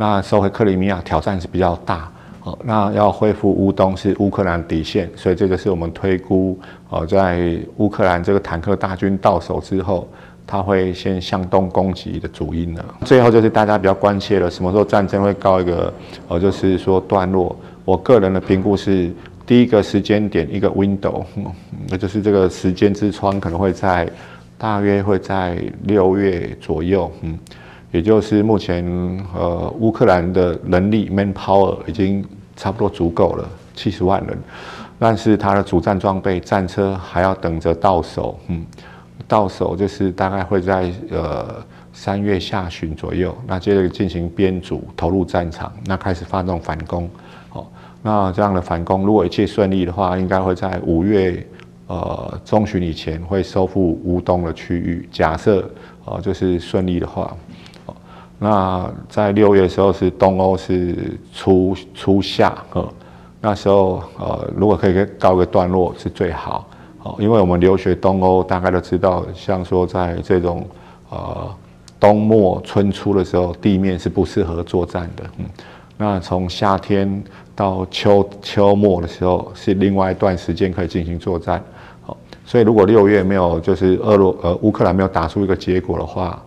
[0.00, 2.10] 那收回克里米亚挑战是比较大，
[2.42, 6.58] 哦，那要恢复乌东是乌克兰底线，所以这个是我们推估，
[6.88, 10.08] 哦，在乌克兰这个坦克大军到手之后，
[10.46, 12.82] 他会先向东攻击的主因了。
[13.04, 15.92] 最后就是大家比较关切了，什么时候战争会告一个，
[16.28, 17.54] 哦，就是说段落。
[17.84, 19.12] 我个人的评估是，
[19.44, 21.22] 第一个时间点一个 window，
[21.90, 24.08] 那就是这个时间之窗可能会在
[24.56, 27.38] 大约会在六月左右，嗯。
[27.92, 28.84] 也就是目前，
[29.34, 32.24] 呃，乌克兰的能力 （manpower） 已经
[32.54, 34.38] 差不多足够了，七十万人。
[34.96, 38.64] 但是它的主战装备战车还要等着到手，嗯，
[39.26, 41.56] 到手就是大概会在呃
[41.92, 47.10] 三月下旬左右，那接着进行编组投入战场，那开始发动反攻，
[47.52, 47.66] 哦，
[48.02, 51.44] 那这样的反攻如果一切顺利的话，应该会在五月
[51.86, 55.68] 呃中旬以前会收复乌东的区域，假设
[56.04, 57.36] 呃就是顺利的话。
[58.42, 60.96] 那在六月的时候是东欧是
[61.34, 62.92] 初初夏，呃，
[63.38, 66.66] 那时候呃如果可以告个段落是最好，
[67.02, 70.66] 哦，因为我们留学东欧大概都知道，像说在这种
[71.10, 71.54] 呃
[72.00, 75.44] 冬末春初的时候，地面是不适合作战的，嗯，
[75.98, 77.22] 那从夏天
[77.54, 81.62] 到秋秋末的时候是另外一段时间可以进行作战，
[82.00, 86.42] 好，所以如果六月没有就是俄罗呃乌克兰没有打出一个结果的话。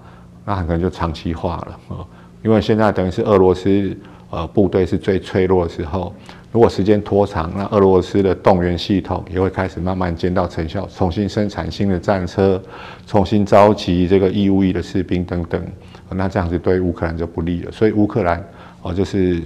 [0.46, 2.06] 那很可能就长期化了啊，
[2.44, 3.96] 因为现在等于是俄罗斯
[4.30, 6.14] 呃部队是最脆弱的时候，
[6.52, 12.62] 如果时间拖长，那俄罗斯的动员系统也会开始慢慢见到成效，重新生产新的战车，
[13.08, 15.64] 重新召集这个义务役的士兵等等，
[16.10, 17.72] 那这样子对乌克兰就不利了。
[17.72, 18.44] 所以乌克兰
[18.82, 19.42] 哦就是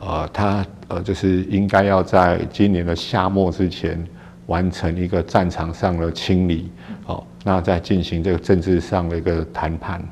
[0.00, 4.04] 呃他呃就是应该要在今年的夏末之前
[4.46, 6.70] 完成一个战场上的清理，
[7.06, 10.02] 哦，那再进行这个政治上的一个谈判。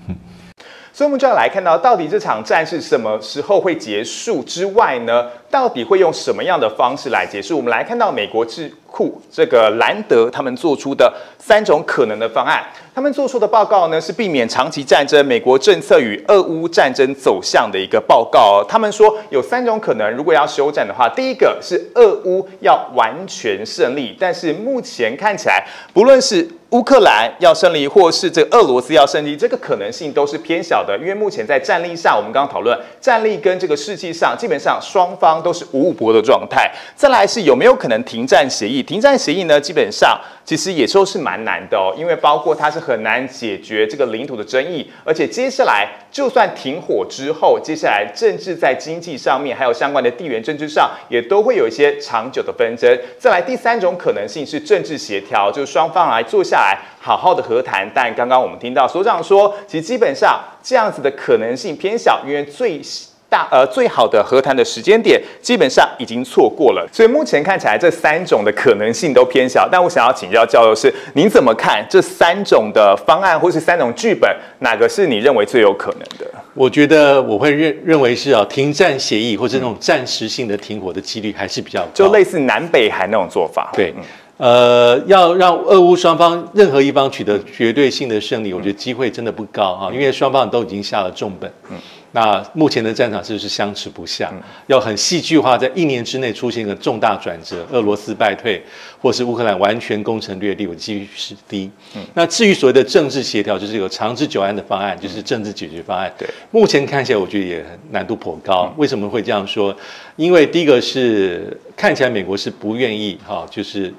[1.00, 5.28] 所以，我们就要来看到，到底这场战是什么时候会结束之外呢？
[5.50, 7.56] 到底会用什么样的方式来结束？
[7.56, 12.62] 我们来看到美国智库这个兰德他们做出的三种可能的方案。
[12.94, 18.62] 他们做出的报告呢，是避免长期战争、美国政策与俄乌战争走向的一个报告。
[18.68, 36.70] 他们说有三种可能，如果要休战的话，第一个是俄乌要完全胜利，但是目前看起来，不论是乌克兰要胜利，或是这俄罗斯要胜利，这个可能性都是偏小的，因为目前在战力上，我们刚刚讨论战力跟这个士气上，基本上双方都是五五搏的状态。
[36.94, 38.83] 再来是有没有可能停战协议？
[38.83, 52.98] 停战协议呢，基本上其实也说是蛮难的哦，因为包括它是很难解决这个领土的争议，而且接下来就算停火之后，接下来政治在经济上面，还有相关的地缘政治上，也都会有一些长久的纷争。
[53.18, 57.88] 再来第三种可能性是政治协调，就是双方来坐下来好好的和谈。
[57.94, 62.81] 但刚刚我们听到所长说，其实基本上这样子的可能性偏小，因为最。
[63.30, 69.68] 大呃，最好的和谈的时间点基本上已经错过了，所以目前看起来这三种的可能性都偏小。
[69.70, 76.26] 但我想要请教教授是，您怎么看这三种的方案或是三种剧本，哪个是你认为最有可能的？
[76.54, 83.70] 我觉得我会认认为是啊，停战协议或者那种暂时性的停火的几率还是比较高，就类似南北韩那种做法。
[83.72, 83.94] 对，
[84.38, 91.48] 呃，要让俄乌双方任何一方取得绝对性的胜利，我觉得机会真的不高啊，因为双方都已经下了重本。
[91.70, 91.76] 嗯。
[92.12, 94.33] 那目前的战场是不是相持不下？
[94.66, 98.61] 要很戏剧化，在一年之内出现一个重大转折，俄罗斯败退，
[99.01, 101.70] 或是乌克兰完全攻城略地，我几率是低。
[102.14, 106.12] 那至于所谓的政治协调，就是有长治久安的方案，就是政治解决方案。
[106.18, 108.73] 对，目前看起来我觉得也难度颇高。
[108.77, 109.77] 为什么会这样说？
[110.16, 113.94] 因为第一个是看起来美国是不愿意哈，就是。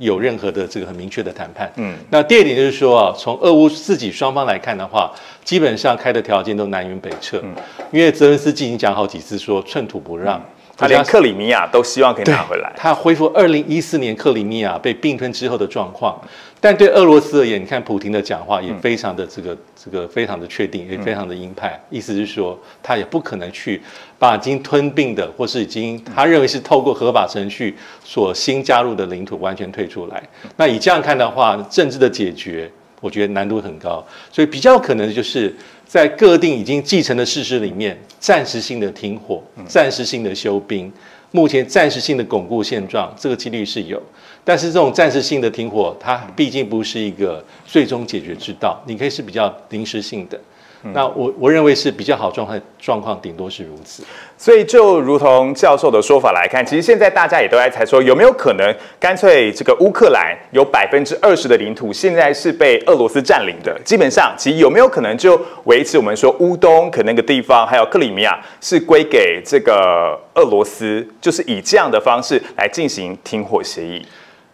[0.00, 5.12] 有任何的这个很明确的谈判，嗯，那第二点就是说啊，从俄乌自己双方来看的话，
[5.44, 7.54] 基本上开的条件都南辕北辙，嗯，
[7.92, 10.42] 因为泽连斯基已经讲好几次说寸土不让，
[10.74, 16.18] 他连克里米亚都希望可以拿回来，他恢复二零一四年克里米亚被并吞之后的状况。
[16.60, 23.80] 但对俄罗斯而言，你看普京的讲话也非常的这个这个非常的确定，也非常的鹰派，意思是说他也不可能去
[24.18, 30.22] 把已经吞并的或是已经他认为是透过合法程序所新加入的领土完全退出来。
[30.56, 32.70] 那以这样看的话，政治的解决
[33.00, 35.54] 我觉得难度很高，所以比较可能就是
[35.86, 40.92] 在各定已经继承的事实里面，暂时性的停火，暂时性的休兵，
[41.32, 44.02] 目前暂时性的巩固现状，这个几率是有。
[44.44, 50.40] 但是这种暂时性的停火，它毕竟不是一个最终解决之道，你可以是比较临时性的。
[50.82, 54.02] 那我我认为是比较好状态，状况顶多是如此。
[54.38, 63.78] 所以就如同教授的说法来看，其实现在大家也都在猜说，有没有可能干脆这个乌克兰有百分之二十的领土现在是被俄罗斯占领的？
[63.84, 74.02] 基本上，其实有没有可能就维持我们说乌东可那个地方，还有克里米亚是归给这个俄罗斯，就是以这样的方式来进行停火协议？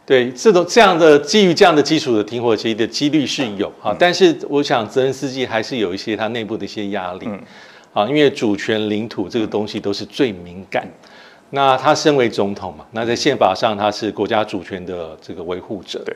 [0.07, 7.29] 对这种这样的基于这样的基础的停火协议的几率是有啊，但是我想泽恩斯基还是有一些他内部的一些压力，
[7.93, 10.89] 啊，因为主权领土这个东西都是最敏感。
[11.51, 16.15] 那他身为总统嘛，那在宪法上他是国家主权的这个维护者，对，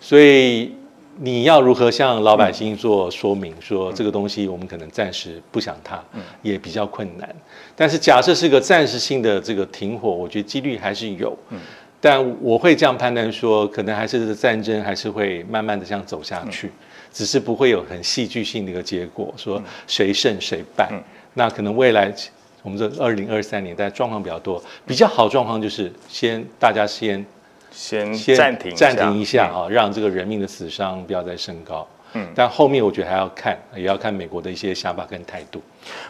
[0.00, 0.72] 所以
[1.16, 6.02] 你要如何向老百姓做说明，说这个东西我们可能暂时不想它，
[6.42, 7.28] 也比较困难。
[7.76, 11.36] 但是假设是个暂时性的这个停火，我觉得几率还是有。
[12.00, 16.70] 但我会这样判断说，可能还是战争还是会慢慢的这样走下去，
[17.12, 20.88] 只是不会有很戏剧性的一个结果，说谁胜谁败。
[21.34, 22.14] 那可能未来
[22.62, 27.24] 我们这二零二三年，但状况比较多，比较好状况就是先大家先
[27.70, 29.62] 先先暂停暂停一下嗯。
[29.62, 31.86] 啊，让这个人命的死伤不要再升高。
[32.14, 35.62] 嗯但后面我觉得还要看，也要看美国的一些想法跟态度。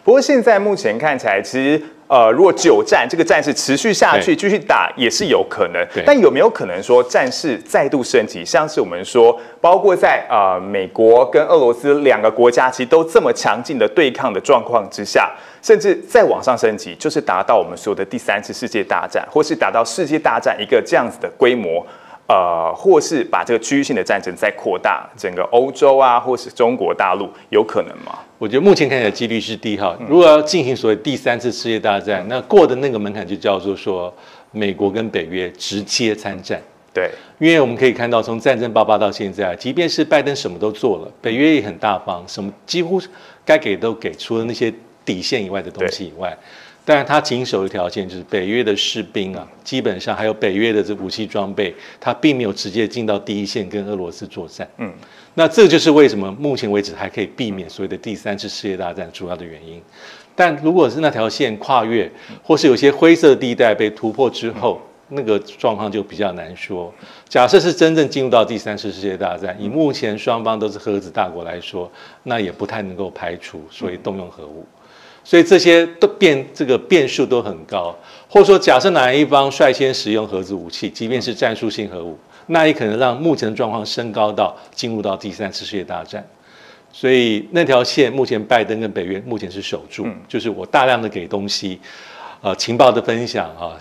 [0.03, 5.87] 不过现在目前看起来，其实呃，如果久战这个战事持续下去，继续打也是有可能。
[6.07, 8.45] 但有没有可能说战事再度升级？
[8.45, 15.31] 像是我们说，包括在呃美国跟俄罗斯两个国家其实都这么强劲的对抗的状况之下，
[15.63, 21.87] 甚至再往上升级，就是达到我们说的第三次世界大战，或是达到世界大战一个这样子的规模。
[22.29, 28.19] 呃，或是把这个区域性的战争再扩大，整个欧洲啊，或是中国大陆，有可能吗？
[28.37, 29.97] 我觉得目前看起来几率是低哈。
[30.07, 34.13] 如果要进行所谓第三次世界大战，那过的那个门槛就叫做说
[34.53, 36.61] 美国跟北约直接参战。
[36.93, 43.01] 对，因为我们可以看到，从战争爆发到现在，即便是拜登什么都做了，北约也很大方，什么几乎
[43.43, 44.71] 该给都给，除了那些
[45.03, 46.37] 底线以外的东西以外。
[46.89, 54.67] 但是他谨守的条件就是北约的士兵啊，基本上还有北约的这武器装备，他并没有直接进到第一线跟俄罗斯作战。
[54.79, 54.91] 嗯，
[55.35, 59.83] 那这就是为什么目前为止还可以避免所谓的第三次世界大战主要的原因。
[60.35, 62.11] 但如果是那条线跨越，
[62.43, 66.91] 或是有些灰色地带被突破之后，那个状况就比较难说。
[67.29, 74.65] 假设是真正进入到第三次世界大战，以目前双方都是核子大国来说，那也不太能够排除所以动用核武。
[75.29, 77.95] 所以这些都变这个变数都很高，
[78.31, 86.27] 或者说假设哪一方率先使用核子武器，即便是战术性核武，那也可能让目前的状况升高到进入到第三次世界大战。
[86.91, 91.79] 所以那条线目前拜登跟北约目前是守住，就是我大量的给东西，
[92.41, 93.77] 呃，情报的分享啊，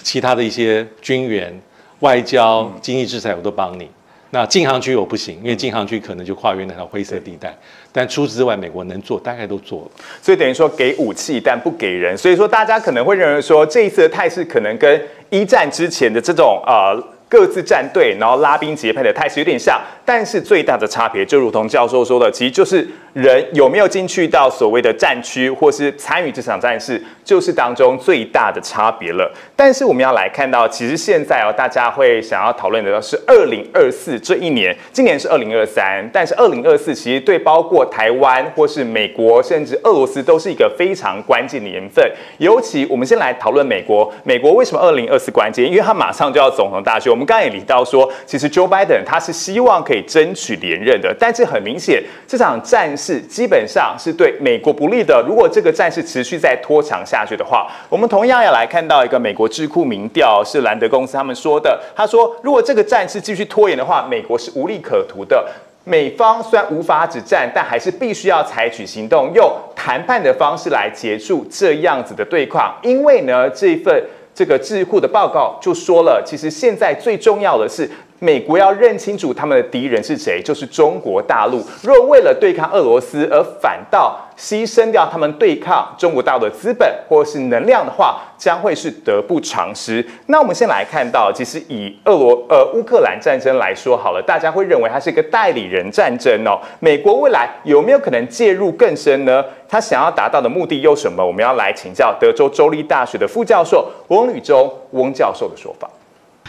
[0.00, 1.60] 其他的一些军援、
[1.98, 3.88] 外交、经济制裁我都帮你。
[4.34, 7.56] 那禁航区我不行，因为禁航区可能就跨越那条灰色地带。
[7.92, 9.90] 但除此之外，美国能做大概都做了。
[10.20, 29.32] 所以等于说给武器但不给人，所以说大家可能会认为说这一次的态势可能跟一战之前的这种呃各自站队然后拉兵结派的态势有点像，但是最大的差别就如同教授说的，其实就是人有没有进去到所谓的战区或是参与这场战事，就是当中最大的差别了。
[29.56, 42.04] 但是我们要来看到，其实现在哦，大家会想要讨论的是二零二四这一年，今年是二零二三，但是二零二四其实对包括台湾或是美国甚至俄罗斯都是一个非常关键的年份。
[42.38, 45.64] 尤其我们先来讨论美国，美国为什么二零二四关键？
[45.64, 47.10] 因为它马上就要总统大选。
[47.10, 55.24] 我们刚刚也提到说，其实 Joe Biden 他是希望可以争取连任的，但是很明显，这场战事基本上是对美国不利的。
[55.26, 61.80] 如果这个战事持续再拖长下去的话，我们同样要来看到一个美国智库民调，是兰德公司他们说的。
[61.94, 65.46] 他说，如果这个战事继续拖延的话，美国是无利可图的。
[65.84, 72.74] 美方虽然无法止战，但还是必须要采取行动，用谈判的方式来结束这样子的对抗。
[72.82, 74.02] 因为呢，这份
[74.34, 77.90] 这个智库的报告就说了，其实现在最重要的是。
[78.20, 81.62] 美国要认清楚他们的敌人是谁，就是中国大陆。
[81.82, 90.04] 若为了对抗俄罗斯而反倒牺牲掉他们对抗中国大陆的资本或是能量的话，将会是得不偿失。
[90.26, 96.58] 那我们先来看到，其实以俄罗呃乌克兰战争来说好了，大家会认为它是一个代理人战争哦。
[96.80, 99.44] 美国未来有没有可能介入更深呢？
[99.68, 101.24] 他想要达到的目的又什么？
[101.24, 105.90] 我们要来请教德州州立大学的副教授翁宇中翁教授的说法。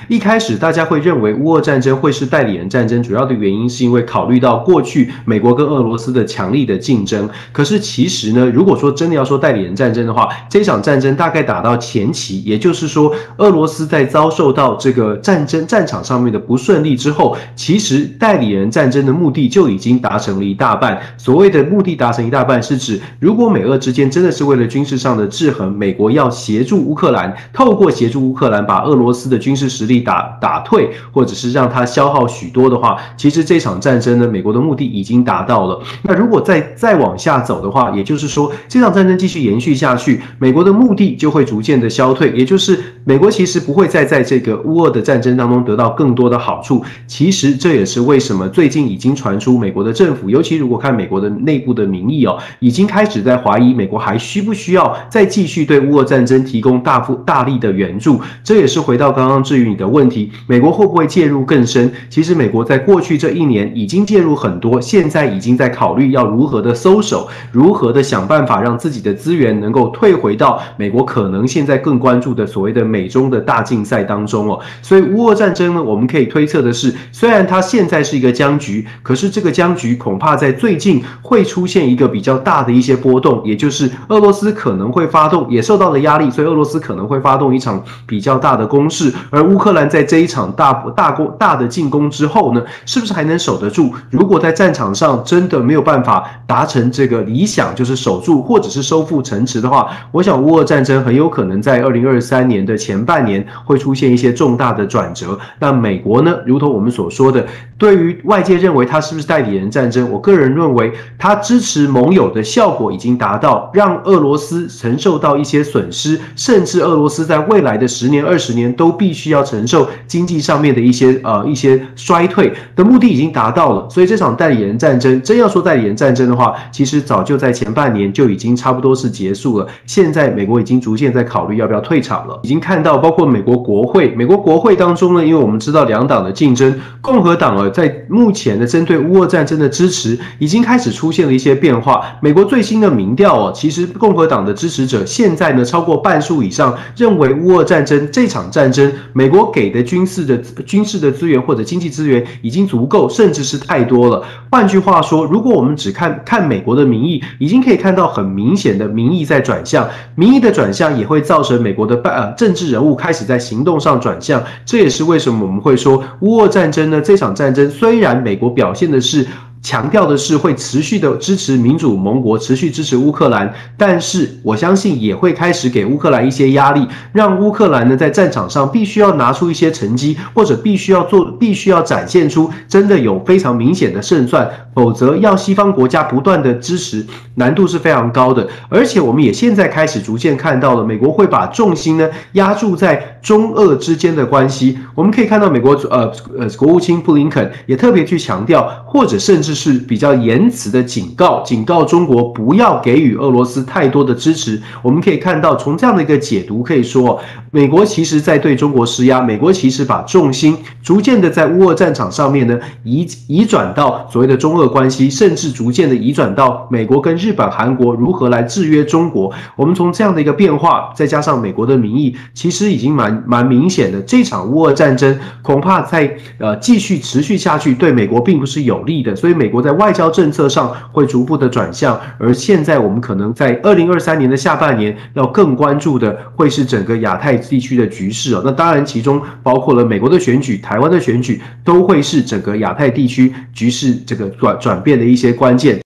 [0.10, 7.28] 一开始大家会认为乌俄战争会是代理人战争，主要的原因是因为考虑到过去美国跟俄罗斯的强力的竞争。
[7.52, 21.02] 可是其实呢，如果说真的要说代理人战争的话，这场战争大概打到前期，也就是说俄罗斯在遭受到这个战争战场上面的不顺利之后，其实代理人战争的目的就已经达成了一大半。
[21.18, 35.82] 所谓的目的达成一大半，是指如果美俄之间真的是为了军事上的制衡，美国要协助乌克兰，透过协助乌克兰把俄罗斯的军事实力打打退，或者是让它消耗许多的话，其实这场战争呢，美国的目的已经达到了。
[36.04, 46.84] 那如果再再往下走的话，也就是说这场战争继续延续下去，美国的目的就会逐渐的消退，也就是美国其实不会再在这个乌俄的战争当中得到更多的好处。
[47.08, 58.20] 其实这也是为什么最近已经传出美国的政府，尤其如果看美国的内部的民意哦，已经开始在怀疑美国还需不需要再继续对乌俄战争提供大幅大力的援助。
[58.44, 61.92] 这也是回到刚刚至于的问题，美国会不会介入更深？
[62.10, 74.60] 其实美国在过去这一年已经介入很多，现在已经在考虑要如何的收手，如何的想办法让自己的资源能够退回到美国可能现在更关注的所谓的美中的大竞赛当中哦。
[74.82, 89.12] 所以乌俄战争呢，我们可以推测的是，虽然它现在是一个僵局，可是这个僵局恐怕在最近会出现一个比较大的一些波动，也就是俄罗斯可能会发动，也受到了压力，所以俄罗斯可能会发动一场比较大的攻势。
[89.30, 93.92] 而乌克兰在这一场大大攻大的进攻之后呢，是不是还能守得住？
[94.10, 105.38] 如果在战场上真的没有办法达成这个理想，就是守住或者是收复城池的话，我想乌俄战争很有可能在二零二三年的前半年会出现一些重大的转折。
[105.60, 107.46] 那美国呢，如同我们所说的，
[107.78, 123.88] 对于外界认为它是不是代理人战争，我个人认为它支持盟友的效果已经达到，让俄罗斯承受到一些损失，甚至俄罗斯在未来的十年、二十年都必须要承承受经济上面的一些呃一些衰退的目的已经达到了。
[123.90, 129.68] 所以这场代理人战争，真要说代理人战争的话，其实早就在前半年就已经差不多是结束了。
[129.86, 142.04] 现在美国已经逐渐在考虑要不要退场了，已经看到包括美国国会，美国国会当中呢，因为我们知道两党的竞争，共和党啊在目前的针对乌俄战争的支持已经开始出现了一些变化。
[142.22, 154.24] 美国最新的民调哦，其实共和党的支持者现在呢超过半数以上认为乌俄战争这场战争，美国给的军事的军事的资源或者经济资源已经足够，甚至是太多了。
[154.52, 164.44] 换句话说，如果我们只看看美国的民意，已经可以看到很明显的民意在转向，民意的转向也会造成美国的办呃政治人物开始在行动上转向。
[164.66, 167.02] 这也是为什么我们会说乌俄战争呢？
[167.02, 169.26] 这场战争虽然美国表现的是。
[169.66, 187.04] 强调的是会持续的支持民主盟国，持续支持乌克兰，但是我相信也会开始给乌克兰一些压力，让乌克兰呢在战场上必须要拿出一些成绩，或者必须要做，必须要展现出真的有非常明显的胜算，否则要西方国家不断的支持，
[187.34, 188.48] 难度是非常高的。
[188.70, 194.78] 而且我们也现在开始逐渐看到了，美国会把重心呢压注在中俄之间的关系。
[194.94, 199.56] 我们可以看到美国呃呃国务卿布林肯也特别去强调，或者甚至。
[199.56, 204.62] 是比较言辞的警告，警告中国不要给予俄罗斯太多的支持。
[204.82, 207.18] 我们可以看到，从这样的一个解读，可以说，
[207.52, 209.22] 美国其实在对中国施压。
[209.22, 219.34] 美国其实把重心逐渐的在乌俄战场上面呢移移转到所谓的中俄关系，甚至逐渐的移转到美国跟日本、韩国如何来制约中国。
[219.56, 224.00] 我们从这样的一个变化，再加上美国的民意，其实已经蛮蛮明显的。
[224.02, 229.16] 这场乌俄战争恐怕在呃继续持续下去，对美国并不是有利的。
[229.16, 229.50] 所以美。
[229.56, 238.42] 国在外交政策上会逐步的转向，而现在我们可能在二零二三年的下半年要更关注的会是整个亚太地区的局势啊。
[238.44, 245.80] 那当然，其中包括了美国的选举、台湾的选举，都会是整个亚太地区局势这个转转变的一些关键。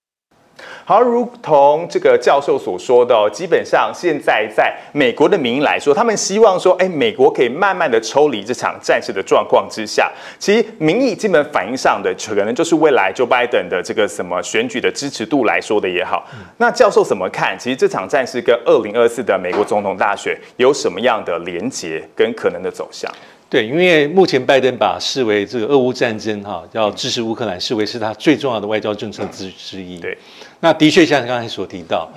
[0.86, 10.11] 好，如同这个教授所说的，基本上现在在美国的民意来说，他们希望说，哎，美国可以慢慢的抽离这场战事的状况之下。
[10.39, 16.28] 其实民意基本反映上的，可能就是未来 Joe Biden 的这个什么选举的支持度来说的也好。
[16.57, 17.55] 那教授怎么看？
[17.59, 23.07] 其实这场战事跟二零二四的美国总统大选有什么样的连结跟可能的走向？
[23.50, 29.97] 对，因为目前拜登把视为这个俄乌战争哈，要支持乌克兰，视为是他最重要的外交政策之之一。
[30.00, 30.16] 对。
[30.60, 32.08] 那的确像刚才所提到，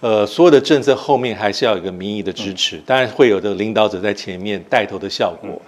[0.00, 5.60] 呃，所有的政策后面还是要有一个民意的支持，当然会有的领导者在前面带头的效果。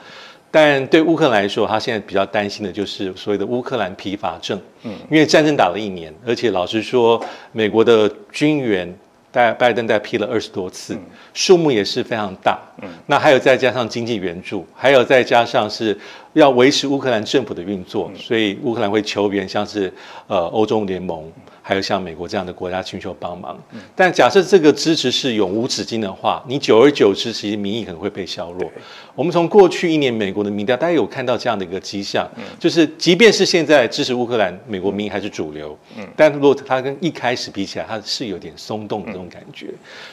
[0.50, 4.58] 但对乌克兰来说，他现在比较担心的就是所谓的乌克兰疲乏症。
[4.84, 8.92] 嗯，因为战争打了一年，而且老实说，美国的军援
[9.32, 10.98] 带拜登在批了二十多次，
[11.32, 12.58] 数目也是非常大。
[12.82, 15.96] 嗯，那还有再加上经济援助，还有再加上是
[16.32, 19.92] 要维持乌克兰政府的运作，所以乌克兰会求援，像是
[20.26, 21.30] 呃欧洲联盟。
[21.62, 23.58] 还有像美国这样的国家寻求帮忙，
[23.94, 28.70] 但假设这个支持是永无止境的话，你久而久之，其实民意可能会被削弱。
[29.14, 35.78] 我们从过去一年美国的民调，大家有看到这样的一个迹象，就是即便是现在支持乌克兰，美国民意还是主流，
[36.16, 39.66] 但如果它跟一开始比起来，它是有点松动的这种感觉。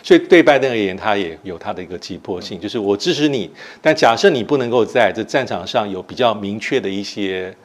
[0.03, 3.49] 所以对拜登而言，他也有他的一个急迫性，就是我支持你，
[3.81, 7.55] 但假设你不能够在这战场上有比较明确的一些。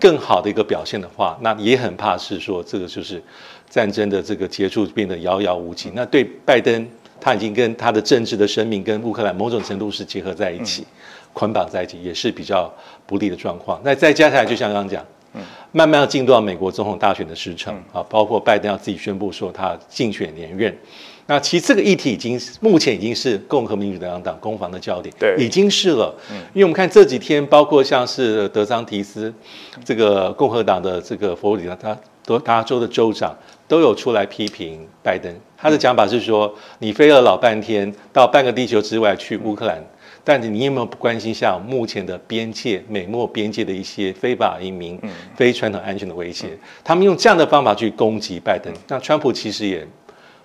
[0.00, 3.22] 更好的一个表现的话，那也很怕是说这个就是
[3.68, 5.90] 战争的这个结束变得遥遥无期。
[5.94, 6.88] 那对拜登，
[7.20, 10.86] 他已经跟他的政治的生命跟乌克兰某种程度是结合在一起，
[11.32, 12.72] 捆绑在一起，也是比较
[13.06, 13.80] 不利的状况。
[13.84, 15.04] 那再加起来，就像刚刚讲，
[15.70, 20.76] 慢慢要进入到美国总统大选的时程啊，包括拜登要自己宣布说他竞选连任。
[21.32, 26.14] 那其实这个议题已经目前已经是共和民主两党攻防的焦点，对，已经是了。
[26.30, 29.32] 嗯因为我们看这几天，包括像是德桑提斯
[29.82, 33.34] 这个共和党的这个佛罗里达德达州的州长
[33.66, 35.34] 都有出来批评拜登。
[35.56, 39.82] 他的讲法是说，你飞了老半天到半个地球之外去乌克兰，
[40.22, 45.00] 但是你有没有不关心像目前的边界美墨边界的一些非法移民、
[45.34, 46.48] 非传统安全的威胁？
[46.84, 49.88] 他们用这样的方法去攻击拜登，那川普其实也。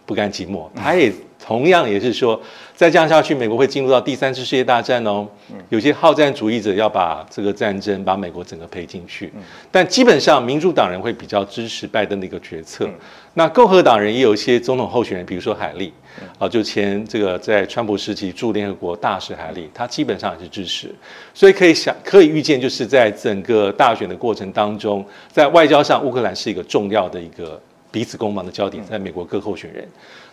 [0.07, 2.41] 不甘寂寞，他也同样也是说，
[2.73, 5.27] 再这样下去，美国会进入到第三次世界大战哦。
[5.69, 9.31] 有些好战主义者要把这个战争把美国整个赔进去，
[9.69, 12.89] 但基本上民主党人会比较支持拜登的一个决策。
[13.33, 15.93] 那共和党人也有一些总统候选人，比如说海利
[16.39, 20.89] 啊，就前这个在川普时期驻联合国大使海利，他基本上也是支持。
[21.33, 27.61] 所以可以想，可以预见，就是在整个大选的过程当中，在外交上，乌克兰是一个重要的一个。
[27.91, 29.87] 彼此攻防的焦点，在美国各候选人，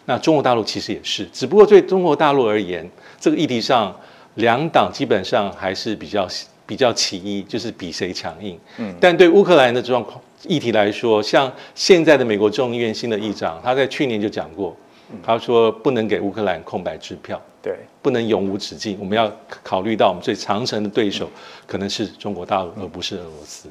[0.06, 2.88] 那中国大陆其实也是，只不过对中国大陆而言，
[3.20, 3.94] 这个议题上，
[4.34, 6.28] 两党基本上还是比较
[6.66, 8.58] 比较起义，就是比谁强硬。
[8.78, 14.76] 嗯，但对乌克兰的状况议题来说，像现在的美国众议院新的议长，他在去年就讲过，
[15.22, 17.40] 他说不能给乌克兰空白支票。
[17.62, 18.94] 对，不能永无止境。
[19.00, 19.32] 我们要
[19.62, 21.30] 考虑到我们最长城的对手
[21.66, 23.70] 可能是中国大陆，而不是俄罗斯。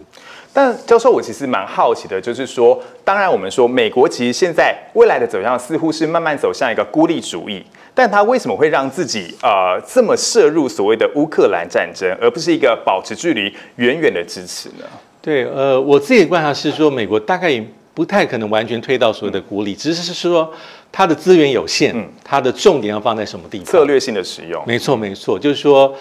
[0.54, 7.64] 但教授，我其实蛮好奇的，就是说，当然我们说美国其实现在未来的走向似乎是慢慢走向一个孤立主义，
[7.96, 14.86] 但他为什么会让自己呃这么涉入所谓的乌克兰战争，而不是一个保持距离、远远的支持呢？
[15.22, 20.54] 对，呃，我自己的观察是说，美国大概也不太可能完全推到所谓的孤立，只是是说。
[20.96, 21.92] 它的资源有限，
[22.24, 23.66] 它的重点要放在什么地方？
[23.66, 24.64] 策略性的使用。
[24.68, 25.92] 没错，没错，就是说，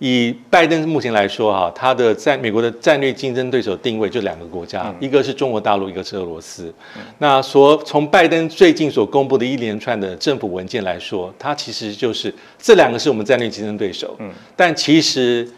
[0.00, 6.74] 以拜登目前来说，哈，他的在美国的战略竞争对手定位就两个国家，一个是中国大陆，一个是俄罗斯。
[7.18, 14.16] 那所从拜登最近所公布的一连串的政府文件来说，他其实就是这两个是我们战略竞争对手。
[14.18, 15.48] 嗯，但其实。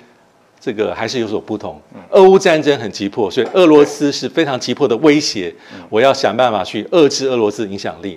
[0.64, 1.80] 这个还是有所不同。
[2.10, 5.52] 俄乌战争很急迫，所以俄罗斯是非常急迫的威胁。
[5.90, 8.16] 我要想办法去遏制俄罗斯影响力。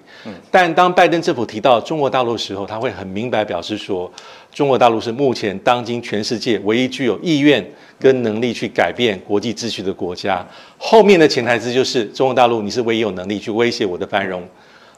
[0.51, 4.11] 但当拜登政府提到中国大陆的时候，他会很明白表示说，
[4.53, 7.65] 中国大陆是目前当今全世界唯一具有意愿
[7.99, 10.45] 跟能力去改变国际秩序的国家。
[10.77, 14.47] 后面的潜台词就是，中国大陆你是唯一有能力去威胁我的繁荣。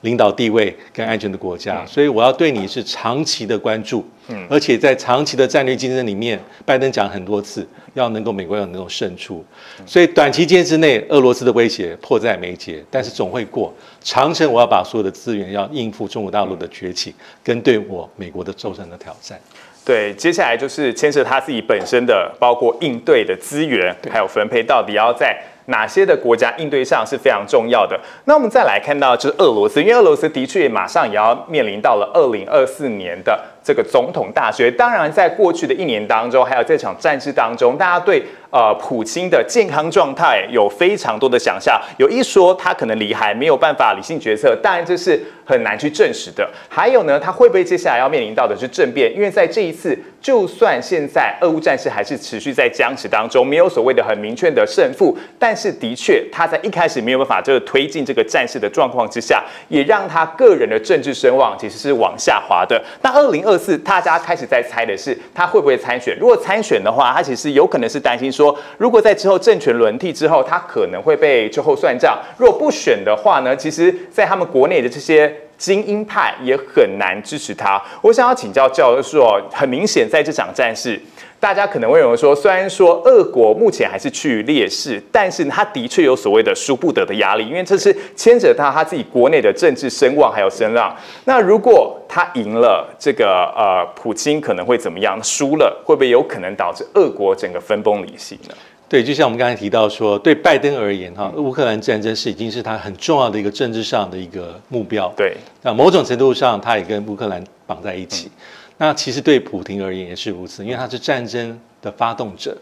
[0.01, 9.43] 领导地位跟安全的国家，所以我要对你是长期的关注，嗯，而且在长期的战略竞争里面，拜登讲很多次，要能够美国要能够胜出，
[9.85, 13.73] 所以短期间之内，俄罗斯的威胁迫在眉睫，但是总会过。
[14.01, 19.39] 长程我要把所有的资源要应付中国大陆的崛起，跟对我美国的造成的挑战。
[19.83, 25.35] 对，接下来就是牵涉他自己本身的，包括应对的资源，还有分配，到底要在。
[25.67, 27.99] 哪些的国家应对上是非常重要的？
[28.25, 33.41] 那我们再来看到就是俄罗斯，因为俄罗斯的确马上也要面临到了二零二四年的。
[33.67, 41.77] 这个总统大学，当然在过去的一年当中，还有这场战事当中，大家对呃普京的健康状态有非常多的想象。
[41.97, 46.49] 有一说他可能离海，没有办法理性决策，当然这是很难去证实的。
[46.69, 49.13] 还有呢，他会不会接下来要面临到的是政变？
[49.13, 62.81] 因为在这一次，就算现在俄乌战事还是持续在僵持当中，没有所谓的很明确的胜负，但是的确他在一开始没有办法就是推进这个战事的状况之下，也让他个人的政治声望其实是往下滑的。
[63.01, 63.56] 那二零二。
[63.57, 66.17] 是大家开始在猜的是他会不会参选？
[66.19, 72.17] 如果参选的话，他其实有可能是担心说，如果在之后政权轮替之后，他可能会被秋后算账。
[72.37, 77.81] 如果不选的话呢，其实，在他们国内的这些精英派也很难支持他。
[78.01, 80.99] 我想要请教教授，很明显在这场战事。
[81.39, 90.95] 大家可能会认为说，虽然说俄国目前还是趋于劣势，但是他的确有所谓的输不得的压力，因为这是牵扯到他自己国内的政治声望还有声浪。
[91.25, 95.19] 那如果他赢了，这个呃，普京可能会怎么样？
[95.23, 98.55] 输了会不会有可能导致俄国整个分崩离析呢？
[98.89, 105.13] 对，就像我们刚才提到说，对拜登而言，哈，乌克兰战争是已经是他很重要的一个政治上的一个目标。
[105.15, 108.31] 对，那某种程度上，他也跟乌克兰绑在一起。
[108.77, 112.55] 那其实对普廷而言也是如此，因为他是战争的发动者，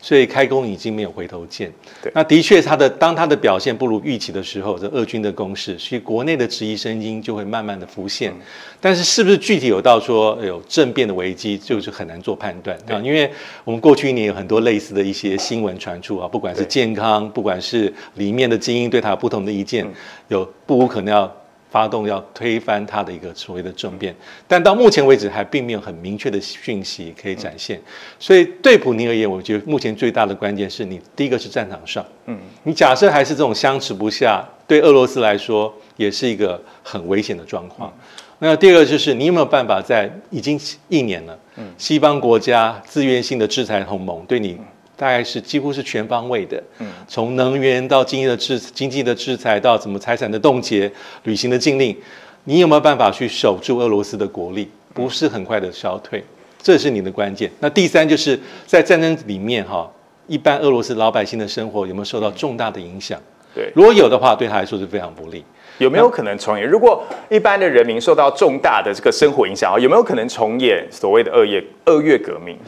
[0.00, 1.70] 所以开弓已经没有回头箭。
[2.02, 8.32] 对，那的确他的当他的表现不如预期的时候，这俄军的攻势，所以国内的质疑声音就会慢慢的浮现。
[8.80, 12.98] 但是是不是具体有到说有政变的危机，就是很难做判断啊？
[13.04, 13.30] 因为
[13.64, 19.86] 我们过去一年有很多类似的一些新闻传出啊，不管是健康，不管是里面的精英对他有不同的意见，
[20.28, 21.30] 有不无可能要。
[21.70, 24.14] 发动要推翻他的一个所谓的政变，
[24.46, 27.80] 但到目前为止还并没有很明确的讯息可以展现。
[28.18, 37.92] 所以对普尼而言，我觉得目前最大的关键是你第一个是战场上，嗯，你假设还是这种相持不下，对俄罗斯来说也是一个很危险的状况。
[38.38, 40.58] 那第二个就是你有没有办法在已经
[40.88, 44.58] 一年了，嗯，西方国家自愿性的制裁同盟对你。
[44.98, 50.90] 大概是几乎是全方位的，嗯，从能源到经济的制经济的制裁到怎么财产的冻结、
[51.22, 51.96] 旅行的禁令，
[52.44, 56.24] 你有没有办法去守住俄罗斯的国力，不是很快的消退，
[56.60, 57.48] 这是你的关键。
[57.60, 59.88] 那第三就是在战争里面哈，
[60.26, 63.20] 一般俄罗斯老百姓的生活有没有受到重大的影响？
[63.54, 65.44] 对，如果有的话，对他来说是非常不利。
[65.78, 66.68] 有没有可能重演？
[66.68, 72.58] 如果一般的人民受到重大的这个生活影响啊，有没有可能重演所谓的二月二月革命？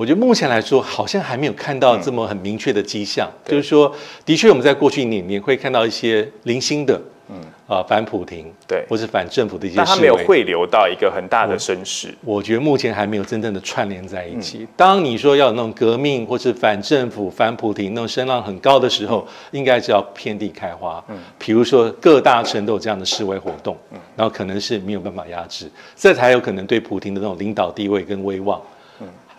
[0.00, 3.30] 我觉得目前来说，好像还没有看到这么很明确的迹象。
[3.44, 3.94] 就是说，
[4.24, 6.98] 的确我们在过去一年里面会看到一些零星的，
[7.28, 7.36] 嗯
[7.66, 12.14] 啊反普廷，对，或是反政府的一些，但他没有汇流到一个很大的声势。
[12.22, 14.66] 我觉得目前还没有真正的串联在一起。
[14.74, 21.04] 当你说要有那种革命或是反政府、反普廷那种声浪很高的时候，应该是要遍地开花。
[21.08, 28.58] 嗯，比如说各大城都有这样的示威活动，嗯，然后可能是没有办法压制，这才有可能对普廷的那种领导地位跟威望。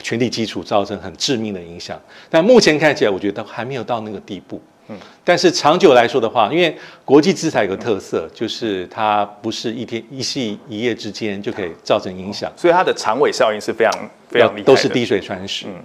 [0.02, 2.00] 权力基础造成很致命的影响，
[2.30, 4.62] 但目前看起来，我觉得还没有到那个地步。
[4.88, 6.76] 嗯，但是长久来说的话，因为
[7.06, 13.94] 国际制裁有个特色，就是它不是一天一夕一夜之间就可以造成影响，所以它的长尾效应是非常
[14.28, 15.68] 非常厉害都是滴水穿石。
[15.68, 15.76] 嗯，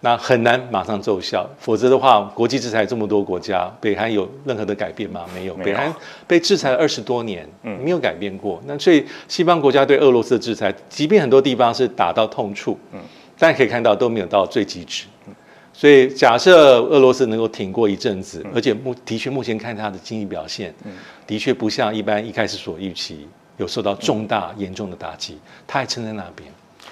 [0.00, 5.26] 那很难马上奏效，否则的话，国际制裁这么多国家，北韩有任何的改变吗？
[5.34, 5.94] 没有，北韩
[6.26, 8.60] 被制裁了二十多年，嗯，没有改变过。
[8.66, 12.98] 那所以西方国家对俄罗斯的制裁，即便很多地方是打到痛处，嗯。
[13.42, 15.06] 但可以看到都没有到最极致，
[15.72, 20.72] 所以假设俄罗斯能够挺过一阵子，而且目的确目前看它的经济表现，
[21.26, 23.26] 的确不像一般一开始所预期
[23.56, 26.48] 有受到重大严重的打击，它还撑在那边。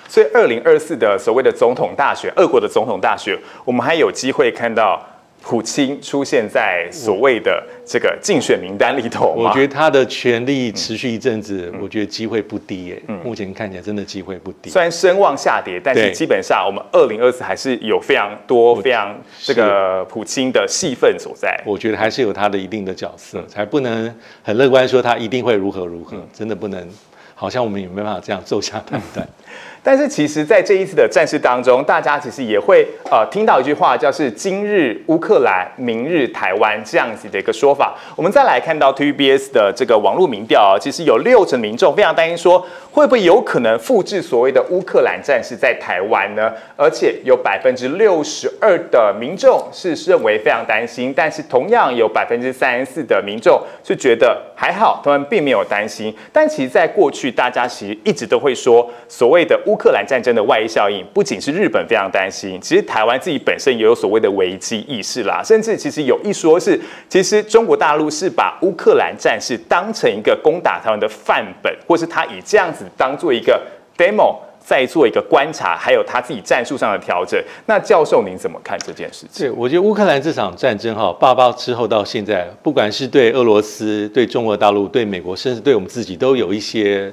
[0.08, 5.00] 所以二零二四的所谓的总统大选，俄国的总统大选，我们还有机会看到。
[5.42, 13.02] 普京出现在所谓的这个竞选名单里头我觉得他的权力持续一阵子，我觉得机会不低耶。
[13.24, 14.70] 目前看起来真的机会不低。
[14.70, 21.58] 虽然声望下跌，但是基本上我们二零二四还是有非常多非常这个普京的戏份所在。
[21.64, 26.86] 我觉得还是有他的一定的角色，才不能很乐观说他一定会如何如何，真的不能，
[27.34, 29.26] 好像我们也没办法这样奏下判断。
[29.82, 37.96] 但是其实，在这一次的战事当中，大家其实也会呃听到一句话，叫是“今日乌克兰，明日台湾”这样子的一个说法。
[38.14, 42.58] 我们再来看到 TVBS 的这个网络民调啊，其实有六成民众非常担心，说
[42.92, 46.52] 会不会有可能复制所谓的乌克兰战事在台湾呢？
[46.76, 56.14] 而且有百分之六十二的民众是认为非常担心，但是同样有百分之三十四的民众是觉得还好，他们并没有担心。
[56.30, 59.58] 但其实，在过去，大家其实一直都会说所谓的。
[59.70, 65.40] 乌克兰战争的外溢效应，不仅是日本非常担心，其实台湾自己本身也有所谓的危机意识啦。
[65.44, 73.62] 甚至其实有一说是，其实中国大陆是把乌克兰战事当成一个攻打台湾的范本，或是他以这样子当做一个
[73.96, 77.40] demo，再做一个观察，还有他自己战术上的调整。
[77.66, 79.54] 那教授您怎么看这件事情？
[79.56, 87.12] 我觉得乌克兰这场战争哈，爆发之后到现在，不管是对俄罗斯、对中国大陆、对美国，甚至对我们自己，都有一些。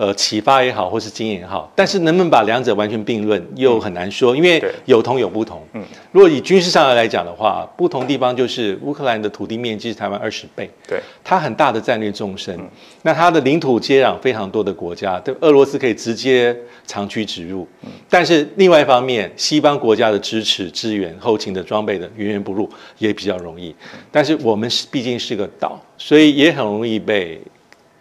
[0.00, 5.62] 呃，启发也好，或是经验也好，但是能不能把两者完全并论，又很难说，因为有同有不同。
[5.74, 12.58] 嗯，如果以军事上来讲的话，不同地方就是乌克兰的土地面积是台湾二十倍，对，它很大的战略纵深，
[13.02, 17.68] 那它的领土接壤非常多的国家，对俄罗斯可以直接长驱直入。
[17.82, 23.76] 嗯但是另外一方面，西方国家的支持、支援、后勤的装备的源源不入也比较容易。
[24.10, 27.38] 但是我们是毕竟是个岛，所以也很容易被。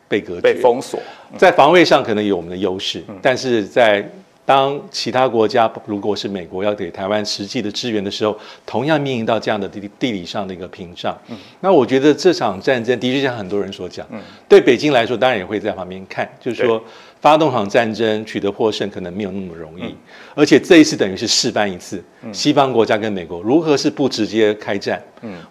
[0.09, 0.99] 被隔绝、被封锁，
[1.37, 4.03] 在防卫上可能有我们的优势，但是在
[4.43, 8.35] 当其他国家如果是美国要给台湾实际的支援的时候，
[8.65, 11.15] 同样面临到这样的地地理上的一个屏障。
[11.59, 14.03] 那我觉得这场战争的确像很多人所讲，
[14.47, 16.83] 对北京来说当然也会在旁边看，就是说
[17.21, 19.95] 发动场战争取得获胜可能没有那么容易，
[20.35, 25.01] 而且这一次等于是示范一次西方国家跟美国如何是不直接开战。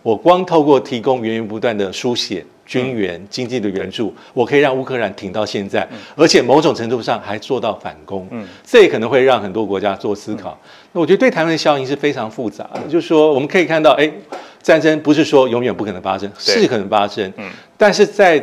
[0.03, 2.45] 我光透过提供源源不断的输血。
[2.69, 8.29] 军援、经济的援助，我可以让乌克兰挺到现在，而且某种程度上还做到反攻。
[8.31, 10.61] 嗯，这也可能会让很多国家做思考。
[10.93, 14.13] 那我觉得对台湾的效应是非常复杂的，就是说我们可以看到，哎，
[14.63, 17.33] 战争不是说永远不可能发生，是可能发生。
[17.39, 17.49] 嗯，
[17.79, 18.39] 但是在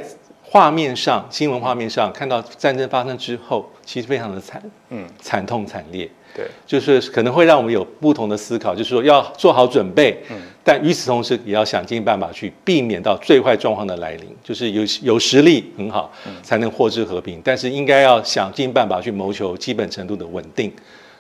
[0.56, 6.10] 画面上、新闻画面上看到战争发生之后，其实非常的惨，嗯，惨痛惨烈。
[6.34, 16.10] 对，就是可能会让我们有不同的思考，就是说要做好准备，嗯，但与此同时也要想尽办法去避免到最坏状况的来临，就是有有实力很好，
[16.42, 20.72] 才能获知和平，但是应该要想尽办法去谋求基本程度的稳定。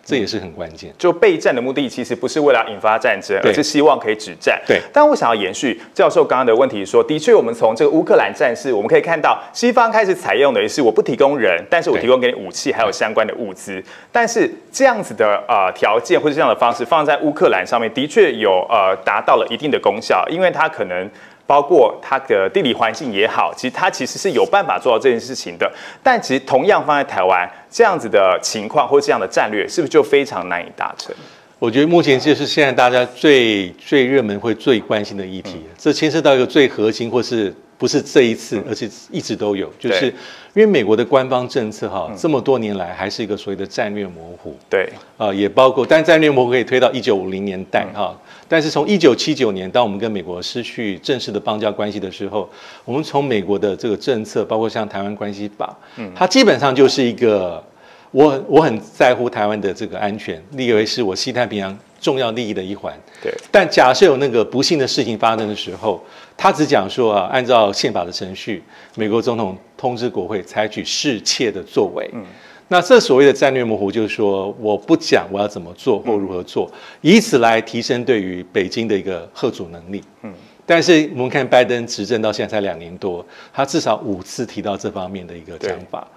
[0.06, 0.93] 这也是很关键。
[0.97, 4.62] 就备战的目的其实不是为了引发战争，而是希望可以止战。
[4.68, 4.80] 对。
[4.93, 13.84] 但我想要延续教授刚刚的问题，说的确，我们从这个乌克兰战事，我们可以看到西方开始采用的是我不提供人，但是我提供给你武器还有相关的物资。
[14.12, 21.10] 但是这样子的呃条件或者这样的方式放在乌克兰上面，的确有呃达到了一定的功效，因为它可能。
[21.48, 25.72] 包括它的地理环境也好，其实它其实是有办法做到这件事情的。
[26.02, 31.16] 但其实同样放在台湾这样子的情况或这样的战略，是不是就非常难以达成？
[31.58, 40.08] 我觉得目前就是现在大家最最热门、会最关心的议题，这牵涉到一个最核心，或是不是这一次，而且一直都有，就是
[40.54, 44.56] 因为美国的官方政策哈，这么多年来还是一个所谓的战略模糊。
[44.70, 48.16] 对，啊，也包括，但战略模糊可以推到一九五零年代哈。
[48.48, 52.48] 但是从一九七九年，当我们跟美国失去正式的邦交关系的时候，
[52.84, 57.64] 我们从美国的这个政策，包括像台湾关系法，嗯，它基本上就是一个
[58.12, 62.93] 我我很在乎台湾的这个安全，立为是我西太平洋重要利益的一环。
[63.22, 63.34] 对。
[63.52, 66.04] 但假设有那个不幸的事情发生的时候，
[66.38, 68.64] 他只讲说啊，按照宪法的程序，
[68.96, 72.10] 美国总统通知国会采取适切的作为。
[72.14, 72.24] 嗯。
[72.68, 76.70] 那这所谓的战略模糊，就是说我不讲我要怎么做或如何做，
[77.01, 80.03] 以此来提升对于北京的一个贺阻能力。
[80.24, 80.34] 嗯，
[80.66, 86.07] 但是我们看拜登执政到现在才两年多，他至少五次提到这方面的一个讲法，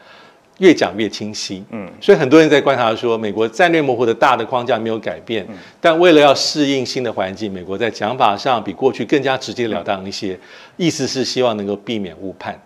[0.56, 1.62] 越讲越清晰。
[1.70, 5.46] 嗯，所以很多人在观察说，美国战略模糊的大的框架没有改变，
[5.82, 10.38] 但为了要适应新的环境，美国在讲法上比过去更加直截了当一些，
[10.78, 12.58] 意思是希望能够避免误判。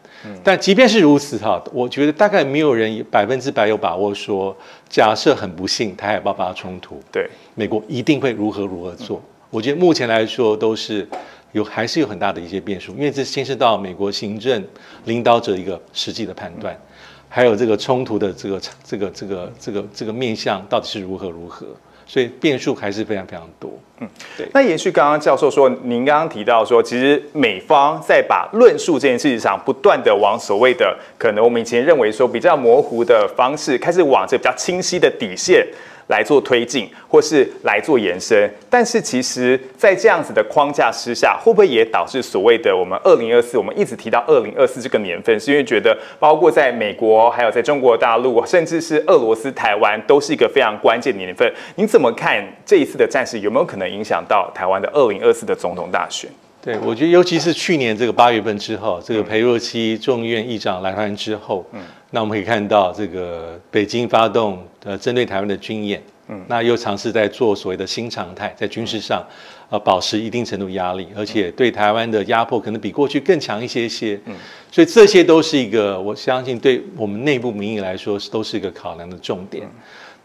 [0.45, 4.57] 但即便是如此哈，我觉得大概没有人百分之百有把握说，
[4.89, 9.23] 假设很不幸台海爆发冲突，对美国一定会如何如何做。
[9.51, 11.07] 我觉得目前来说都是
[11.53, 14.65] 有还是有很大的一些变数，因为这牵涉到美国行政
[15.05, 16.75] 领导者一个实际的判断，
[17.29, 21.67] 还有这个冲突的这个这个这个这个这个面向到底是如何如何。
[22.13, 23.73] 所以变数还是非常非常多。
[23.99, 24.47] 嗯，对。
[24.53, 35.67] 那延续刚刚教授说，您刚刚提到说，其实美方在把论述这件事情上，不断的往所谓的可能我们以前认为说比较模糊的方式，开始往这比较清晰的底线。
[36.09, 43.57] 来做推进，或是来做延伸，但是其实，在这样子的框架之下，会不会也导致所谓的我们二零二四？
[43.57, 51.53] 我们一直提到二零二四这个年份，是因为觉得，包括在美国，还有在中国大陆，甚至是俄罗斯、台湾，都是一个非常关键年份。
[51.77, 56.31] 您怎么看这一次的战事有没有可能影响到台湾的二零二四的总统大选？
[56.65, 61.81] 对，我觉得尤其是去年这个八月份之后，这个裴若曦众议院议长来台之后，嗯。
[62.15, 69.27] 那我们可以看到，这个北京发动呃针对台湾的军演，嗯，那又尝试在做所谓的新常态，在军事上，
[69.71, 74.35] 呃，保持一定程度压力，而且对台湾的压迫可能比过去更强一些些，嗯，
[74.71, 79.67] 所以这些都是一个我相信对我们内部民意来说都是一个考量的重点。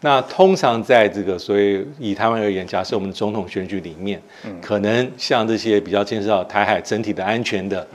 [0.02, 7.88] 那通常在这个所以以台湾而言，假设我们的总统选举里面，嗯，可能像这些比较牵涉到台海整体的安全的。